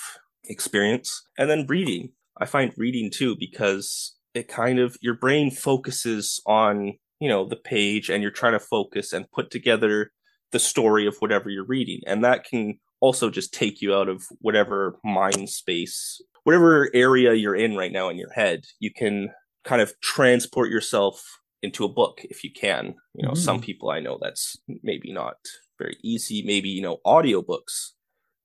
experience. 0.52 1.28
And 1.38 1.50
then 1.50 1.66
reading. 1.68 2.10
I 2.40 2.46
find 2.46 2.74
reading 2.78 3.10
too 3.10 3.36
because 3.40 4.16
it 4.34 4.48
kind 4.48 4.80
of 4.80 4.98
your 5.02 5.16
brain 5.16 5.52
focuses 5.52 6.42
on, 6.46 6.94
you 7.20 7.30
know, 7.30 7.48
the 7.48 7.56
page 7.56 8.10
and 8.10 8.22
you're 8.22 8.32
trying 8.32 8.54
to 8.54 8.60
focus 8.60 9.14
and 9.14 9.32
put 9.32 9.52
together 9.52 10.12
the 10.52 10.60
story 10.60 11.08
of 11.08 11.16
whatever 11.20 11.50
you're 11.50 11.66
reading. 11.66 12.02
And 12.06 12.24
that 12.24 12.46
can 12.46 12.80
also 13.00 13.30
just 13.30 13.54
take 13.54 13.82
you 13.82 13.94
out 13.94 14.10
of 14.10 14.24
whatever 14.40 14.98
mind 15.04 15.50
space, 15.50 16.22
whatever 16.44 16.90
area 16.94 17.34
you're 17.34 17.56
in 17.56 17.76
right 17.76 17.92
now 17.92 18.10
in 18.10 18.18
your 18.18 18.32
head. 18.32 18.66
You 18.80 18.92
can 18.94 19.30
kind 19.64 19.82
of 19.82 19.94
transport 20.02 20.70
yourself 20.70 21.24
into 21.62 21.86
a 21.86 21.90
book 21.90 22.22
if 22.24 22.44
you 22.44 22.52
can. 22.52 22.96
You 23.16 23.28
know, 23.28 23.34
mm. 23.34 23.38
some 23.38 23.62
people 23.62 23.90
I 23.90 24.00
know 24.00 24.18
that's 24.22 24.58
maybe 24.84 25.12
not 25.12 25.38
very 25.78 25.98
easy. 26.04 26.44
Maybe, 26.46 26.70
you 26.70 26.82
know, 26.82 26.98
audiobooks, 27.06 27.92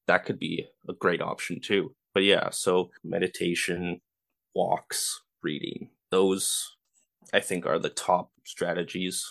that 0.07 0.25
could 0.25 0.39
be 0.39 0.67
a 0.89 0.93
great 0.93 1.21
option 1.21 1.61
too. 1.61 1.95
But 2.15 2.25
yeah, 2.25 2.51
so 2.51 2.91
meditation, 3.05 4.01
walks, 4.55 5.21
reading, 5.43 5.91
those 6.11 6.77
I 7.33 7.41
think 7.41 7.67
are 7.67 7.79
the 7.79 7.91
top 7.91 8.31
strategies. 8.45 9.25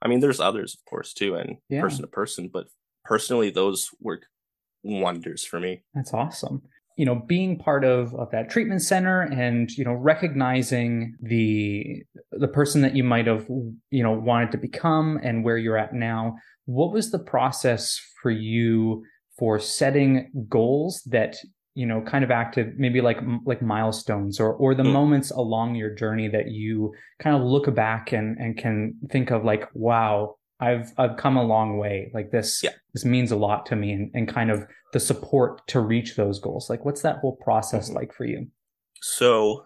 I 0.00 0.08
mean, 0.08 0.20
there's 0.20 0.40
others, 0.40 0.74
of 0.74 0.84
course, 0.88 1.12
too, 1.12 1.34
and 1.34 1.56
yeah. 1.68 1.80
person 1.80 2.02
to 2.02 2.08
person, 2.08 2.50
but 2.52 2.66
personally, 3.04 3.50
those 3.50 3.88
work 4.00 4.26
wonders 4.82 5.44
for 5.44 5.60
me. 5.60 5.82
That's 5.94 6.12
awesome 6.12 6.62
you 6.96 7.06
know 7.06 7.14
being 7.14 7.58
part 7.58 7.84
of 7.84 8.14
of 8.14 8.30
that 8.30 8.50
treatment 8.50 8.82
center 8.82 9.22
and 9.22 9.70
you 9.72 9.84
know 9.84 9.92
recognizing 9.92 11.16
the 11.20 12.02
the 12.32 12.48
person 12.48 12.82
that 12.82 12.94
you 12.94 13.04
might 13.04 13.26
have 13.26 13.46
you 13.90 14.02
know 14.02 14.12
wanted 14.12 14.52
to 14.52 14.58
become 14.58 15.18
and 15.22 15.44
where 15.44 15.58
you're 15.58 15.78
at 15.78 15.94
now 15.94 16.36
what 16.66 16.92
was 16.92 17.10
the 17.10 17.18
process 17.18 17.98
for 18.22 18.30
you 18.30 19.02
for 19.38 19.58
setting 19.58 20.30
goals 20.48 21.02
that 21.06 21.36
you 21.74 21.86
know 21.86 22.02
kind 22.02 22.22
of 22.22 22.30
active 22.30 22.74
maybe 22.76 23.00
like 23.00 23.18
like 23.44 23.62
milestones 23.62 24.38
or 24.38 24.52
or 24.54 24.74
the 24.74 24.82
mm. 24.82 24.92
moments 24.92 25.30
along 25.30 25.74
your 25.74 25.94
journey 25.94 26.28
that 26.28 26.50
you 26.50 26.92
kind 27.18 27.34
of 27.34 27.42
look 27.42 27.74
back 27.74 28.12
and 28.12 28.36
and 28.38 28.58
can 28.58 28.94
think 29.10 29.30
of 29.30 29.44
like 29.44 29.68
wow 29.74 30.36
I've 30.62 30.92
I've 30.96 31.16
come 31.16 31.36
a 31.36 31.42
long 31.42 31.78
way. 31.78 32.12
Like 32.14 32.30
this 32.30 32.62
yeah. 32.62 32.70
this 32.94 33.04
means 33.04 33.32
a 33.32 33.36
lot 33.36 33.66
to 33.66 33.76
me 33.76 33.92
and, 33.92 34.10
and 34.14 34.28
kind 34.28 34.50
of 34.50 34.64
the 34.92 35.00
support 35.00 35.66
to 35.68 35.80
reach 35.80 36.14
those 36.14 36.38
goals. 36.38 36.70
Like 36.70 36.84
what's 36.84 37.02
that 37.02 37.16
whole 37.16 37.36
process 37.36 37.88
mm-hmm. 37.88 37.96
like 37.96 38.14
for 38.14 38.24
you? 38.24 38.46
So 39.00 39.64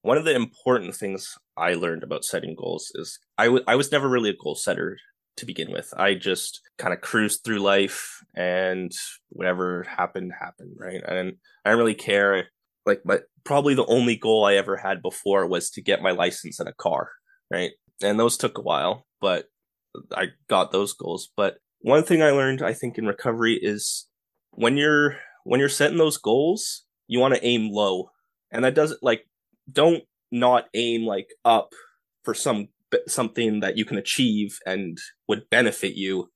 one 0.00 0.16
of 0.16 0.24
the 0.24 0.34
important 0.34 0.96
things 0.96 1.36
I 1.58 1.74
learned 1.74 2.02
about 2.02 2.24
setting 2.24 2.56
goals 2.58 2.90
is 2.94 3.18
I, 3.36 3.44
w- 3.44 3.64
I 3.66 3.76
was 3.76 3.92
never 3.92 4.08
really 4.08 4.30
a 4.30 4.36
goal 4.42 4.54
setter 4.54 4.96
to 5.36 5.46
begin 5.46 5.72
with. 5.72 5.92
I 5.96 6.14
just 6.14 6.60
kind 6.78 6.92
of 6.92 7.00
cruised 7.00 7.42
through 7.44 7.58
life 7.58 8.18
and 8.34 8.92
whatever 9.30 9.84
happened 9.84 10.32
happened, 10.38 10.76
right? 10.78 11.02
And 11.06 11.34
I 11.64 11.70
didn't 11.70 11.78
really 11.78 11.94
care. 11.94 12.48
Like, 12.84 13.02
but 13.04 13.24
probably 13.44 13.74
the 13.74 13.86
only 13.86 14.16
goal 14.16 14.44
I 14.44 14.54
ever 14.54 14.76
had 14.76 15.02
before 15.02 15.46
was 15.46 15.70
to 15.70 15.82
get 15.82 16.02
my 16.02 16.10
license 16.10 16.60
in 16.60 16.66
a 16.66 16.74
car, 16.74 17.10
right? 17.50 17.70
And 18.02 18.18
those 18.18 18.36
took 18.36 18.58
a 18.58 18.62
while, 18.62 19.06
but 19.20 19.46
I 20.14 20.28
got 20.48 20.72
those 20.72 20.92
goals. 20.92 21.30
But 21.36 21.56
one 21.80 22.02
thing 22.02 22.22
I 22.22 22.30
learned, 22.30 22.62
I 22.62 22.72
think, 22.72 22.98
in 22.98 23.06
recovery 23.06 23.58
is 23.60 24.08
when 24.50 24.76
you're 24.76 25.16
when 25.44 25.60
you're 25.60 25.68
setting 25.68 25.98
those 25.98 26.18
goals, 26.18 26.84
you 27.08 27.18
want 27.18 27.34
to 27.34 27.44
aim 27.44 27.70
low, 27.70 28.10
and 28.50 28.64
that 28.64 28.74
doesn't 28.74 29.02
like 29.02 29.26
don't 29.70 30.02
not 30.30 30.66
aim 30.74 31.04
like 31.04 31.28
up 31.44 31.72
for 32.24 32.34
some 32.34 32.68
something 33.08 33.60
that 33.60 33.76
you 33.76 33.84
can 33.84 33.98
achieve 33.98 34.58
and 34.66 34.98
would 35.28 35.48
benefit 35.50 35.94
you, 35.94 36.30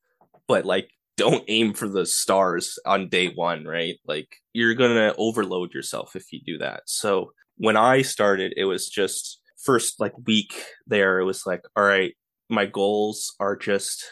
but 0.49 0.65
like 0.65 0.91
don't 1.17 1.45
aim 1.49 1.73
for 1.73 1.89
the 1.89 2.05
stars 2.05 2.79
on 2.85 3.09
day 3.09 3.29
one, 3.29 3.65
right? 3.65 3.97
Like 4.07 4.37
you're 4.53 4.75
gonna 4.75 5.15
overload 5.19 5.73
yourself 5.73 6.15
if 6.15 6.33
you 6.33 6.41
do 6.45 6.59
that. 6.59 6.83
So 6.87 7.33
when 7.57 7.77
I 7.77 8.03
started, 8.03 8.53
it 8.57 8.65
was 8.65 8.89
just 8.89 9.41
first 9.63 9.99
like 9.99 10.13
week 10.27 10.63
there, 10.87 11.19
it 11.19 11.25
was 11.25 11.47
like, 11.47 11.63
all 11.75 11.85
right, 11.85 12.15
my 12.49 12.67
goals 12.67 13.35
are 13.41 13.57
just 13.57 14.05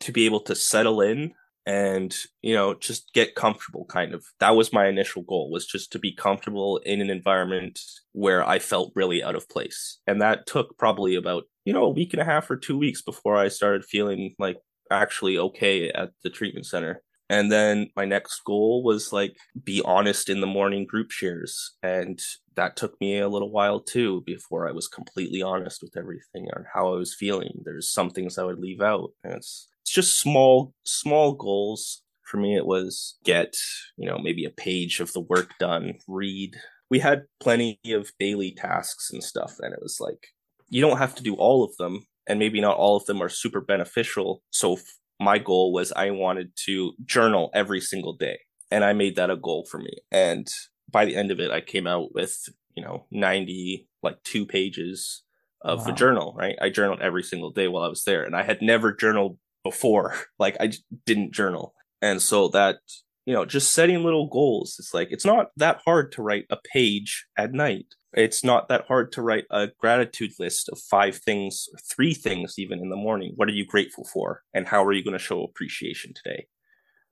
to 0.00 0.12
be 0.12 0.26
able 0.26 0.40
to 0.40 0.54
settle 0.54 1.00
in 1.00 1.32
and 1.66 2.14
you 2.42 2.54
know 2.54 2.74
just 2.74 3.10
get 3.14 3.34
comfortable 3.34 3.86
kind 3.86 4.12
of 4.12 4.22
that 4.38 4.54
was 4.54 4.72
my 4.72 4.86
initial 4.86 5.22
goal 5.22 5.50
was 5.50 5.66
just 5.66 5.90
to 5.90 5.98
be 5.98 6.14
comfortable 6.14 6.78
in 6.84 7.00
an 7.00 7.08
environment 7.08 7.80
where 8.12 8.46
i 8.46 8.58
felt 8.58 8.92
really 8.94 9.22
out 9.22 9.34
of 9.34 9.48
place 9.48 9.98
and 10.06 10.20
that 10.20 10.46
took 10.46 10.76
probably 10.76 11.14
about 11.14 11.44
you 11.64 11.72
know 11.72 11.84
a 11.84 11.90
week 11.90 12.12
and 12.12 12.22
a 12.22 12.24
half 12.24 12.50
or 12.50 12.56
two 12.56 12.78
weeks 12.78 13.02
before 13.02 13.36
i 13.36 13.48
started 13.48 13.84
feeling 13.84 14.34
like 14.38 14.58
actually 14.90 15.38
okay 15.38 15.90
at 15.90 16.10
the 16.22 16.30
treatment 16.30 16.66
center 16.66 17.02
and 17.30 17.50
then 17.50 17.88
my 17.96 18.04
next 18.04 18.42
goal 18.44 18.82
was 18.82 19.12
like 19.12 19.36
be 19.64 19.80
honest 19.84 20.28
in 20.28 20.40
the 20.40 20.46
morning 20.46 20.86
group 20.86 21.10
shares. 21.10 21.72
And 21.82 22.20
that 22.54 22.76
took 22.76 23.00
me 23.00 23.18
a 23.18 23.28
little 23.28 23.50
while 23.50 23.80
too 23.80 24.22
before 24.26 24.68
I 24.68 24.72
was 24.72 24.88
completely 24.88 25.42
honest 25.42 25.82
with 25.82 25.96
everything 25.96 26.48
on 26.54 26.64
how 26.72 26.92
I 26.92 26.96
was 26.96 27.14
feeling. 27.14 27.62
There's 27.64 27.90
some 27.90 28.10
things 28.10 28.36
I 28.36 28.44
would 28.44 28.58
leave 28.58 28.82
out. 28.82 29.10
And 29.22 29.34
it's 29.34 29.68
it's 29.82 29.92
just 29.92 30.20
small 30.20 30.74
small 30.84 31.32
goals. 31.32 32.02
For 32.22 32.36
me 32.36 32.56
it 32.56 32.66
was 32.66 33.18
get, 33.24 33.54
you 33.96 34.08
know, 34.08 34.18
maybe 34.18 34.44
a 34.44 34.50
page 34.50 35.00
of 35.00 35.12
the 35.12 35.20
work 35.20 35.50
done, 35.58 35.94
read. 36.06 36.56
We 36.90 36.98
had 36.98 37.24
plenty 37.40 37.80
of 37.86 38.12
daily 38.18 38.52
tasks 38.52 39.10
and 39.10 39.24
stuff 39.24 39.56
and 39.60 39.72
it 39.72 39.80
was 39.82 39.98
like 39.98 40.28
you 40.68 40.80
don't 40.80 40.98
have 40.98 41.14
to 41.16 41.22
do 41.22 41.34
all 41.34 41.64
of 41.64 41.76
them 41.76 42.06
and 42.26 42.38
maybe 42.38 42.60
not 42.60 42.76
all 42.76 42.96
of 42.96 43.04
them 43.06 43.22
are 43.22 43.28
super 43.28 43.60
beneficial. 43.60 44.42
So 44.50 44.78
my 45.20 45.38
goal 45.38 45.72
was 45.72 45.92
I 45.92 46.10
wanted 46.10 46.52
to 46.66 46.94
journal 47.04 47.50
every 47.54 47.80
single 47.80 48.14
day. 48.14 48.38
And 48.70 48.84
I 48.84 48.92
made 48.92 49.16
that 49.16 49.30
a 49.30 49.36
goal 49.36 49.66
for 49.70 49.78
me. 49.78 49.98
And 50.10 50.48
by 50.90 51.04
the 51.04 51.16
end 51.16 51.30
of 51.30 51.38
it, 51.38 51.50
I 51.50 51.60
came 51.60 51.86
out 51.86 52.14
with, 52.14 52.36
you 52.74 52.82
know, 52.82 53.06
90, 53.10 53.88
like 54.02 54.22
two 54.24 54.46
pages 54.46 55.22
of 55.62 55.86
wow. 55.86 55.92
a 55.92 55.94
journal, 55.94 56.34
right? 56.36 56.56
I 56.60 56.70
journaled 56.70 57.00
every 57.00 57.22
single 57.22 57.50
day 57.50 57.68
while 57.68 57.84
I 57.84 57.88
was 57.88 58.04
there. 58.04 58.24
And 58.24 58.34
I 58.34 58.42
had 58.42 58.62
never 58.62 58.92
journaled 58.92 59.38
before. 59.62 60.14
Like 60.38 60.56
I 60.60 60.72
didn't 61.06 61.32
journal. 61.32 61.74
And 62.02 62.20
so 62.20 62.48
that, 62.48 62.78
you 63.24 63.32
know, 63.32 63.44
just 63.44 63.72
setting 63.72 64.02
little 64.02 64.28
goals. 64.28 64.76
It's 64.78 64.92
like, 64.92 65.08
it's 65.10 65.24
not 65.24 65.50
that 65.56 65.80
hard 65.86 66.12
to 66.12 66.22
write 66.22 66.44
a 66.50 66.58
page 66.72 67.26
at 67.38 67.52
night 67.52 67.86
it's 68.16 68.44
not 68.44 68.68
that 68.68 68.86
hard 68.86 69.12
to 69.12 69.22
write 69.22 69.44
a 69.50 69.68
gratitude 69.78 70.32
list 70.38 70.68
of 70.68 70.78
five 70.78 71.16
things, 71.16 71.68
three 71.94 72.14
things 72.14 72.54
even 72.58 72.78
in 72.78 72.90
the 72.90 72.96
morning. 72.96 73.32
What 73.36 73.48
are 73.48 73.52
you 73.52 73.66
grateful 73.66 74.04
for? 74.04 74.42
And 74.52 74.68
how 74.68 74.84
are 74.84 74.92
you 74.92 75.04
going 75.04 75.18
to 75.18 75.24
show 75.24 75.42
appreciation 75.42 76.12
today? 76.14 76.46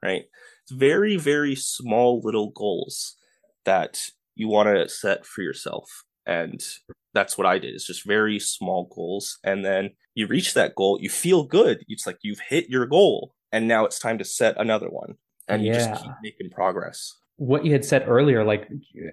Right? 0.03 0.25
It's 0.62 0.73
very, 0.73 1.17
very 1.17 1.55
small 1.55 2.21
little 2.23 2.51
goals 2.51 3.17
that 3.65 4.01
you 4.35 4.49
want 4.49 4.69
to 4.69 4.88
set 4.88 5.27
for 5.27 5.43
yourself. 5.43 5.88
And 6.27 6.61
that's 7.15 7.37
what 7.37 7.47
I 7.47 7.59
did. 7.59 7.75
It's 7.75 7.87
just 7.87 8.07
very 8.07 8.38
small 8.38 8.88
goals. 8.95 9.38
And 9.45 9.65
then 9.65 9.91
you 10.15 10.27
reach 10.27 10.55
that 10.55 10.75
goal, 10.75 10.99
you 11.01 11.11
feel 11.11 11.45
good. 11.45 11.85
It's 11.88 12.07
like 12.07 12.19
you've 12.23 12.41
hit 12.49 12.69
your 12.69 12.87
goal. 12.87 13.35
And 13.51 13.69
now 13.69 13.85
it's 13.85 13.99
time 13.99 14.19
to 14.19 14.25
set 14.25 14.59
another 14.59 14.88
one. 14.88 15.17
And 15.49 15.65
yeah. 15.65 15.73
you 15.73 15.79
just 15.79 16.03
keep 16.03 16.12
making 16.23 16.51
progress 16.51 17.17
what 17.42 17.64
you 17.64 17.72
had 17.72 17.85
said 17.85 18.05
earlier, 18.07 18.44
like 18.44 18.68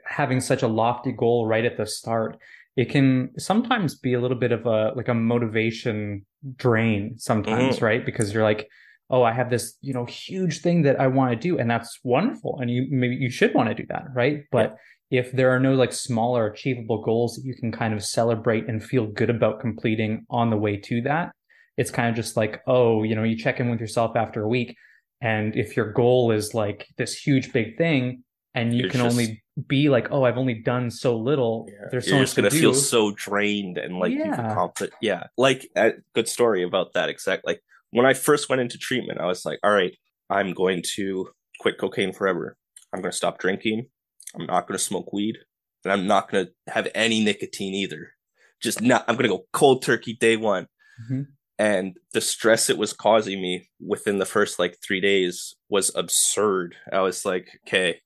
having 0.05 0.39
such 0.39 0.61
a 0.61 0.67
lofty 0.67 1.11
goal 1.11 1.47
right 1.47 1.65
at 1.65 1.77
the 1.77 1.85
start, 1.85 2.37
it 2.75 2.85
can 2.85 3.31
sometimes 3.39 3.95
be 3.95 4.13
a 4.13 4.21
little 4.21 4.37
bit 4.37 4.51
of 4.51 4.67
a 4.67 4.93
like 4.95 5.07
a 5.07 5.15
motivation 5.15 6.25
drain 6.55 7.17
sometimes, 7.17 7.77
mm-hmm. 7.77 7.85
right? 7.85 8.05
Because 8.05 8.31
you're 8.31 8.43
like, 8.43 8.69
oh, 9.09 9.23
I 9.23 9.33
have 9.33 9.49
this, 9.49 9.75
you 9.81 9.93
know, 9.93 10.05
huge 10.05 10.61
thing 10.61 10.83
that 10.83 10.99
I 10.99 11.07
want 11.07 11.31
to 11.31 11.35
do. 11.35 11.57
And 11.57 11.69
that's 11.71 11.99
wonderful. 12.03 12.59
And 12.61 12.69
you 12.69 12.85
maybe 12.91 13.15
you 13.15 13.31
should 13.31 13.55
want 13.55 13.69
to 13.69 13.75
do 13.75 13.85
that, 13.89 14.03
right? 14.13 14.43
But 14.51 14.75
yeah. 15.09 15.21
if 15.21 15.31
there 15.31 15.49
are 15.49 15.59
no 15.59 15.73
like 15.73 15.91
smaller 15.91 16.45
achievable 16.45 17.01
goals 17.01 17.35
that 17.35 17.45
you 17.45 17.55
can 17.55 17.71
kind 17.71 17.95
of 17.95 18.05
celebrate 18.05 18.69
and 18.69 18.83
feel 18.83 19.07
good 19.07 19.31
about 19.31 19.59
completing 19.59 20.27
on 20.29 20.51
the 20.51 20.57
way 20.57 20.77
to 20.77 21.01
that, 21.01 21.31
it's 21.77 21.89
kind 21.89 22.09
of 22.09 22.15
just 22.15 22.37
like, 22.37 22.61
oh, 22.67 23.01
you 23.01 23.15
know, 23.15 23.23
you 23.23 23.35
check 23.35 23.59
in 23.59 23.71
with 23.71 23.79
yourself 23.79 24.15
after 24.15 24.43
a 24.43 24.47
week. 24.47 24.75
And 25.21 25.55
if 25.55 25.75
your 25.75 25.91
goal 25.91 26.31
is 26.31 26.53
like 26.53 26.87
this 26.97 27.13
huge 27.13 27.51
big 27.51 27.77
thing, 27.77 28.23
and 28.55 28.73
you 28.73 28.81
You're 28.81 28.89
can 28.89 29.01
just, 29.01 29.11
only 29.11 29.43
be 29.67 29.89
like, 29.89 30.07
oh, 30.11 30.23
I've 30.23 30.37
only 30.37 30.55
done 30.55 30.89
so 30.89 31.17
little. 31.17 31.67
Yeah. 31.69 31.87
There's 31.91 32.07
so. 32.07 32.15
You're 32.15 32.23
just 32.23 32.35
gonna 32.35 32.49
feel 32.49 32.73
so 32.73 33.11
drained 33.11 33.77
and 33.77 33.97
like 33.97 34.11
yeah. 34.11 34.25
you've 34.25 34.39
accomplished. 34.39 34.93
Yeah, 35.01 35.27
like 35.37 35.69
a 35.75 35.91
good 36.13 36.27
story 36.27 36.63
about 36.63 36.93
that. 36.93 37.09
Exact. 37.09 37.45
Like 37.45 37.61
when 37.91 38.05
I 38.05 38.13
first 38.13 38.49
went 38.49 38.61
into 38.61 38.77
treatment, 38.77 39.19
I 39.19 39.25
was 39.25 39.45
like, 39.45 39.59
all 39.63 39.71
right, 39.71 39.95
I'm 40.29 40.53
going 40.53 40.83
to 40.95 41.29
quit 41.59 41.77
cocaine 41.77 42.13
forever. 42.13 42.57
I'm 42.93 43.01
going 43.01 43.11
to 43.11 43.17
stop 43.17 43.39
drinking. 43.39 43.87
I'm 44.35 44.45
not 44.45 44.67
going 44.67 44.77
to 44.77 44.83
smoke 44.83 45.11
weed, 45.13 45.37
and 45.83 45.91
I'm 45.93 46.07
not 46.07 46.31
going 46.31 46.45
to 46.45 46.73
have 46.73 46.87
any 46.95 47.23
nicotine 47.23 47.73
either. 47.73 48.13
Just 48.61 48.81
not. 48.81 49.05
I'm 49.07 49.15
going 49.15 49.29
to 49.29 49.37
go 49.37 49.45
cold 49.53 49.83
turkey 49.83 50.17
day 50.19 50.37
one. 50.37 50.67
Mm-hmm. 51.03 51.21
And 51.59 51.97
the 52.13 52.21
stress 52.21 52.69
it 52.69 52.77
was 52.77 52.93
causing 52.93 53.41
me 53.41 53.69
within 53.85 54.17
the 54.17 54.25
first 54.25 54.59
like 54.59 54.77
three 54.81 55.01
days 55.01 55.55
was 55.69 55.91
absurd. 55.93 56.75
I 56.91 57.01
was 57.01 57.25
like, 57.25 57.59
okay, 57.67 57.99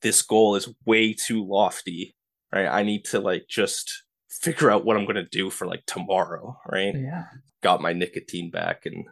this 0.00 0.22
goal 0.22 0.54
is 0.54 0.72
way 0.86 1.12
too 1.12 1.44
lofty, 1.44 2.14
right? 2.54 2.68
I 2.68 2.84
need 2.84 3.04
to 3.06 3.18
like 3.18 3.46
just 3.48 4.04
figure 4.30 4.70
out 4.70 4.84
what 4.84 4.96
I'm 4.96 5.06
going 5.06 5.16
to 5.16 5.24
do 5.24 5.50
for 5.50 5.66
like 5.66 5.84
tomorrow, 5.86 6.56
right? 6.70 6.94
Yeah. 6.94 7.24
Got 7.64 7.82
my 7.82 7.92
nicotine 7.92 8.48
back 8.48 8.86
and 8.86 9.04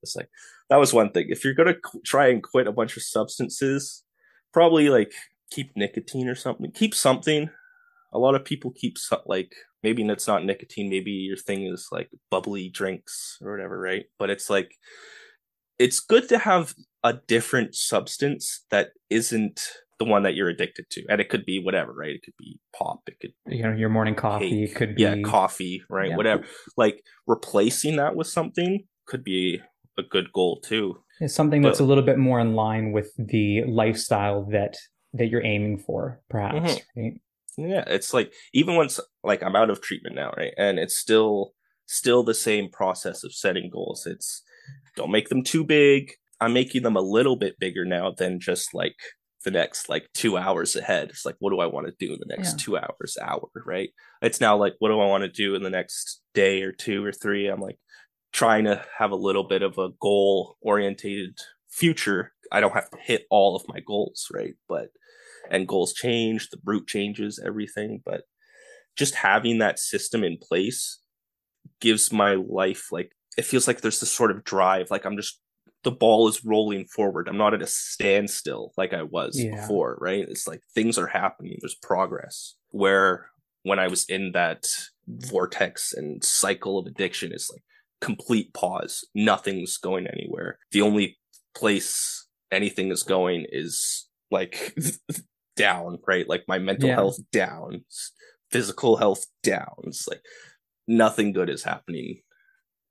it's 0.00 0.14
like 0.14 0.28
that 0.70 0.78
was 0.78 0.94
one 0.94 1.10
thing. 1.10 1.26
If 1.28 1.44
you're 1.44 1.54
going 1.54 1.74
to 1.74 1.80
qu- 1.80 2.00
try 2.04 2.28
and 2.28 2.40
quit 2.40 2.68
a 2.68 2.72
bunch 2.72 2.96
of 2.96 3.02
substances, 3.02 4.04
probably 4.52 4.90
like 4.90 5.12
keep 5.50 5.72
nicotine 5.76 6.28
or 6.28 6.36
something. 6.36 6.70
Keep 6.70 6.94
something. 6.94 7.50
A 8.12 8.18
lot 8.18 8.34
of 8.34 8.44
people 8.44 8.72
keep 8.74 8.96
like 9.26 9.52
maybe 9.82 10.02
it's 10.02 10.26
not 10.26 10.44
nicotine, 10.44 10.88
maybe 10.88 11.10
your 11.10 11.36
thing 11.36 11.66
is 11.66 11.88
like 11.92 12.10
bubbly 12.30 12.70
drinks 12.70 13.38
or 13.42 13.52
whatever, 13.52 13.78
right? 13.78 14.06
But 14.18 14.30
it's 14.30 14.50
like 14.50 14.72
it's 15.78 16.00
good 16.00 16.28
to 16.28 16.38
have 16.38 16.74
a 17.04 17.14
different 17.26 17.74
substance 17.74 18.64
that 18.70 18.90
isn't 19.10 19.60
the 19.98 20.04
one 20.04 20.22
that 20.22 20.34
you're 20.34 20.48
addicted 20.48 20.86
to. 20.90 21.04
And 21.08 21.20
it 21.20 21.28
could 21.28 21.44
be 21.44 21.60
whatever, 21.62 21.92
right? 21.92 22.14
It 22.14 22.22
could 22.24 22.36
be 22.38 22.58
pop, 22.76 23.00
it 23.06 23.18
could 23.20 23.32
you 23.46 23.62
know, 23.62 23.72
your 23.72 23.88
morning 23.88 24.14
coffee, 24.14 24.66
cake, 24.66 24.76
could 24.76 24.94
be 24.96 25.02
Yeah, 25.02 25.20
coffee, 25.22 25.82
right? 25.88 26.10
Yeah. 26.10 26.16
Whatever. 26.16 26.44
Like 26.76 27.02
replacing 27.26 27.96
that 27.96 28.16
with 28.16 28.26
something 28.26 28.84
could 29.06 29.24
be 29.24 29.60
a 29.98 30.02
good 30.02 30.32
goal 30.32 30.60
too. 30.60 31.02
It's 31.20 31.34
something 31.34 31.62
but, 31.62 31.70
that's 31.70 31.80
a 31.80 31.84
little 31.84 32.04
bit 32.04 32.18
more 32.18 32.38
in 32.38 32.54
line 32.54 32.92
with 32.92 33.12
the 33.16 33.64
lifestyle 33.64 34.44
that 34.52 34.76
that 35.14 35.28
you're 35.28 35.44
aiming 35.44 35.78
for, 35.78 36.20
perhaps, 36.28 36.74
mm-hmm. 36.74 37.00
right? 37.00 37.20
Yeah, 37.58 37.82
it's 37.88 38.14
like 38.14 38.32
even 38.54 38.76
once 38.76 39.00
like 39.24 39.42
I'm 39.42 39.56
out 39.56 39.68
of 39.68 39.80
treatment 39.80 40.14
now, 40.14 40.32
right? 40.36 40.54
And 40.56 40.78
it's 40.78 40.96
still 40.96 41.54
still 41.86 42.22
the 42.22 42.34
same 42.34 42.70
process 42.70 43.24
of 43.24 43.34
setting 43.34 43.68
goals. 43.68 44.06
It's 44.06 44.42
don't 44.96 45.10
make 45.10 45.28
them 45.28 45.42
too 45.42 45.64
big. 45.64 46.12
I'm 46.40 46.52
making 46.52 46.82
them 46.82 46.96
a 46.96 47.00
little 47.00 47.36
bit 47.36 47.58
bigger 47.58 47.84
now 47.84 48.12
than 48.16 48.38
just 48.38 48.74
like 48.74 48.94
the 49.44 49.50
next 49.50 49.88
like 49.88 50.08
two 50.14 50.36
hours 50.36 50.76
ahead. 50.76 51.10
It's 51.10 51.24
like, 51.24 51.34
what 51.40 51.50
do 51.50 51.58
I 51.58 51.66
want 51.66 51.88
to 51.88 52.06
do 52.06 52.12
in 52.12 52.20
the 52.20 52.36
next 52.36 52.52
yeah. 52.52 52.64
two 52.64 52.76
hours, 52.76 53.18
hour, 53.20 53.48
right? 53.66 53.90
It's 54.22 54.40
now 54.40 54.56
like, 54.56 54.74
what 54.78 54.90
do 54.90 55.00
I 55.00 55.06
want 55.06 55.24
to 55.24 55.28
do 55.28 55.56
in 55.56 55.64
the 55.64 55.70
next 55.70 56.20
day 56.34 56.62
or 56.62 56.70
two 56.70 57.04
or 57.04 57.12
three? 57.12 57.48
I'm 57.48 57.60
like 57.60 57.78
trying 58.32 58.64
to 58.64 58.84
have 58.98 59.10
a 59.10 59.16
little 59.16 59.48
bit 59.48 59.62
of 59.62 59.78
a 59.78 59.88
goal 60.00 60.56
orientated 60.60 61.38
future. 61.68 62.32
I 62.52 62.60
don't 62.60 62.74
have 62.74 62.90
to 62.90 62.98
hit 62.98 63.24
all 63.30 63.56
of 63.56 63.66
my 63.66 63.80
goals, 63.80 64.28
right? 64.32 64.54
But, 64.68 64.90
and 65.50 65.68
goals 65.68 65.92
change, 65.92 66.50
the 66.50 66.58
route 66.64 66.86
changes, 66.86 67.40
everything. 67.44 68.02
But 68.04 68.22
just 68.96 69.14
having 69.14 69.58
that 69.58 69.78
system 69.78 70.24
in 70.24 70.38
place 70.38 71.00
gives 71.80 72.12
my 72.12 72.34
life 72.34 72.88
like, 72.90 73.12
it 73.36 73.44
feels 73.44 73.66
like 73.66 73.80
there's 73.80 74.00
this 74.00 74.12
sort 74.12 74.30
of 74.30 74.44
drive. 74.44 74.90
Like 74.90 75.04
I'm 75.04 75.16
just 75.16 75.40
the 75.84 75.90
ball 75.90 76.28
is 76.28 76.44
rolling 76.44 76.86
forward. 76.86 77.28
I'm 77.28 77.36
not 77.36 77.54
at 77.54 77.62
a 77.62 77.66
standstill 77.66 78.72
like 78.76 78.92
I 78.92 79.02
was 79.02 79.38
yeah. 79.38 79.60
before, 79.60 79.96
right? 80.00 80.26
It's 80.28 80.46
like 80.46 80.60
things 80.74 80.98
are 80.98 81.06
happening. 81.06 81.56
There's 81.60 81.76
progress. 81.76 82.56
Where 82.70 83.30
when 83.62 83.78
I 83.78 83.88
was 83.88 84.04
in 84.04 84.32
that 84.32 84.66
vortex 85.06 85.92
and 85.92 86.22
cycle 86.22 86.78
of 86.78 86.86
addiction, 86.86 87.32
it's 87.32 87.50
like 87.50 87.62
complete 88.00 88.52
pause. 88.54 89.06
Nothing's 89.14 89.76
going 89.78 90.06
anywhere. 90.06 90.58
The 90.72 90.82
only 90.82 91.18
place 91.54 92.26
anything 92.50 92.90
is 92.90 93.02
going 93.02 93.46
is 93.50 94.08
like 94.30 94.76
down, 95.58 95.98
right? 96.06 96.28
Like 96.28 96.44
my 96.48 96.58
mental 96.58 96.88
yeah. 96.88 96.94
health 96.94 97.18
down, 97.32 97.84
physical 98.50 98.96
health 98.96 99.26
down. 99.42 99.74
It's 99.84 100.08
like 100.08 100.22
nothing 100.86 101.32
good 101.32 101.50
is 101.50 101.62
happening 101.62 102.20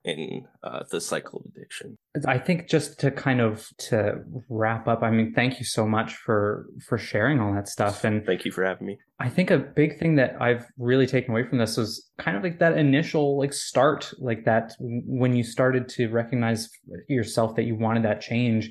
in 0.04 0.46
uh, 0.62 0.84
the 0.90 1.00
cycle 1.00 1.40
of 1.40 1.52
addiction. 1.54 1.98
I 2.26 2.38
think 2.38 2.68
just 2.68 2.98
to 3.00 3.10
kind 3.10 3.40
of 3.40 3.68
to 3.78 4.22
wrap 4.48 4.88
up, 4.88 5.02
I 5.02 5.10
mean, 5.10 5.32
thank 5.34 5.58
you 5.58 5.64
so 5.64 5.86
much 5.86 6.14
for 6.14 6.66
for 6.86 6.98
sharing 6.98 7.40
all 7.40 7.52
that 7.54 7.68
stuff, 7.68 8.04
and 8.04 8.24
thank 8.24 8.44
you 8.44 8.52
for 8.52 8.64
having 8.64 8.86
me. 8.86 8.98
I 9.20 9.28
think 9.28 9.50
a 9.50 9.58
big 9.58 9.98
thing 9.98 10.16
that 10.16 10.40
I've 10.40 10.66
really 10.78 11.06
taken 11.06 11.32
away 11.32 11.44
from 11.44 11.58
this 11.58 11.76
was 11.76 12.10
kind 12.18 12.36
of 12.36 12.42
like 12.42 12.58
that 12.60 12.78
initial 12.78 13.38
like 13.38 13.52
start, 13.52 14.12
like 14.18 14.44
that 14.44 14.74
when 14.78 15.34
you 15.34 15.42
started 15.42 15.88
to 15.90 16.08
recognize 16.08 16.70
yourself 17.08 17.56
that 17.56 17.64
you 17.64 17.76
wanted 17.76 18.04
that 18.04 18.20
change, 18.20 18.70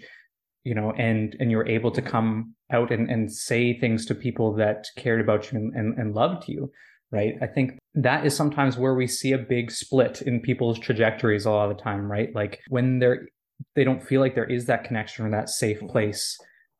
you 0.64 0.74
know, 0.74 0.92
and 0.98 1.36
and 1.40 1.52
you 1.52 1.58
were 1.58 1.68
able 1.68 1.92
to 1.92 2.02
come 2.02 2.56
out 2.72 2.92
and 2.92 3.10
and 3.10 3.32
say 3.32 3.78
things 3.78 4.06
to 4.06 4.16
people 4.16 4.54
that 4.56 4.86
cared 4.98 5.22
about 5.22 5.52
you 5.52 5.58
and, 5.58 5.74
and, 5.76 5.98
and 5.98 6.14
loved 6.14 6.48
you 6.48 6.72
right? 7.12 7.36
I 7.42 7.48
think 7.48 7.78
that 7.96 8.26
is 8.26 8.36
sometimes 8.36 8.78
where 8.78 8.96
we 8.96 9.08
see 9.08 9.32
a 9.32 9.38
big 9.38 9.72
split 9.72 10.22
in 10.22 10.42
people's 10.42 10.80
trajectories 10.80 11.46
a 11.46 11.52
lot 11.52 11.70
of 11.70 11.78
the 11.78 11.84
time, 11.84 12.12
right? 12.12 12.34
Like 12.34 12.60
when 12.70 13.00
they're 13.00 13.28
they 13.76 13.84
don't 13.84 14.04
feel 14.04 14.22
like 14.22 14.36
there 14.36 14.46
is 14.46 14.66
that 14.66 14.84
connection 14.84 15.26
or 15.26 15.32
that 15.32 15.50
safe 15.50 15.78
mm-hmm. 15.78 15.88
place, 15.88 16.38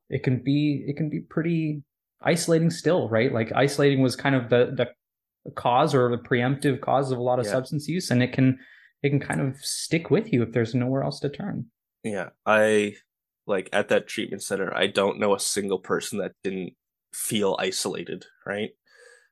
it 0.10 0.24
can 0.24 0.44
be 0.44 0.84
it 0.88 0.98
can 0.98 1.10
be 1.10 1.22
pretty 1.22 1.84
isolating 2.22 2.70
still, 2.70 3.10
right? 3.10 3.34
Like 3.34 3.52
isolating 3.54 4.02
was 4.02 4.16
kind 4.16 4.36
of 4.36 4.50
the 4.50 4.74
the 4.76 5.52
cause 5.56 5.96
or 5.96 6.12
the 6.12 6.22
preemptive 6.22 6.82
cause 6.82 7.12
of 7.12 7.18
a 7.18 7.24
lot 7.24 7.40
of 7.40 7.46
yeah. 7.46 7.54
substance 7.54 7.88
use 7.88 8.12
and 8.12 8.22
it 8.22 8.34
can 8.34 8.60
it 9.02 9.10
can 9.10 9.20
kind 9.20 9.40
of 9.40 9.56
stick 9.58 10.10
with 10.10 10.34
you 10.34 10.44
if 10.44 10.52
there's 10.52 10.76
nowhere 10.76 11.04
else 11.04 11.20
to 11.22 11.30
turn. 11.30 11.66
Yeah. 12.04 12.30
I 12.46 12.96
like 13.48 13.70
at 13.74 13.90
that 13.90 14.08
treatment 14.08 14.44
center, 14.44 14.76
I 14.76 14.88
don't 14.88 15.20
know 15.20 15.34
a 15.34 15.40
single 15.40 15.80
person 15.80 16.20
that 16.20 16.34
didn't 16.44 16.74
feel 17.14 17.56
isolated, 17.60 18.26
right? 18.46 18.72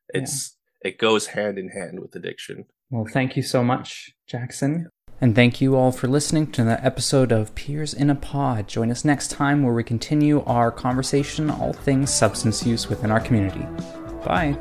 It's 0.10 0.58
it 0.82 0.97
goes 0.97 1.28
hand 1.28 1.58
in 1.58 1.69
hand 1.69 1.99
with 1.99 2.15
addiction. 2.15 2.65
Well, 2.89 3.06
thank 3.12 3.36
you 3.36 3.43
so 3.43 3.63
much, 3.63 4.12
Jackson. 4.28 4.89
And 5.21 5.34
thank 5.34 5.62
you 5.62 5.75
all 5.75 5.91
for 5.91 6.08
listening 6.08 6.51
to 6.51 6.63
the 6.63 6.84
episode 6.86 7.32
of 7.32 7.56
Peers 7.56 7.93
in 7.93 8.10
a 8.10 8.15
Pod. 8.15 8.67
Join 8.67 8.91
us 8.91 9.06
next 9.06 9.32
time 9.32 9.63
where 9.63 9.73
we 9.73 9.84
continue 9.84 10.43
our 10.43 10.71
conversation 10.71 11.49
all 11.49 11.73
things 11.73 12.13
substance 12.13 12.65
use 12.65 12.89
within 12.89 13.12
our 13.12 13.21
community. 13.21 13.65
Bye. 14.25 14.58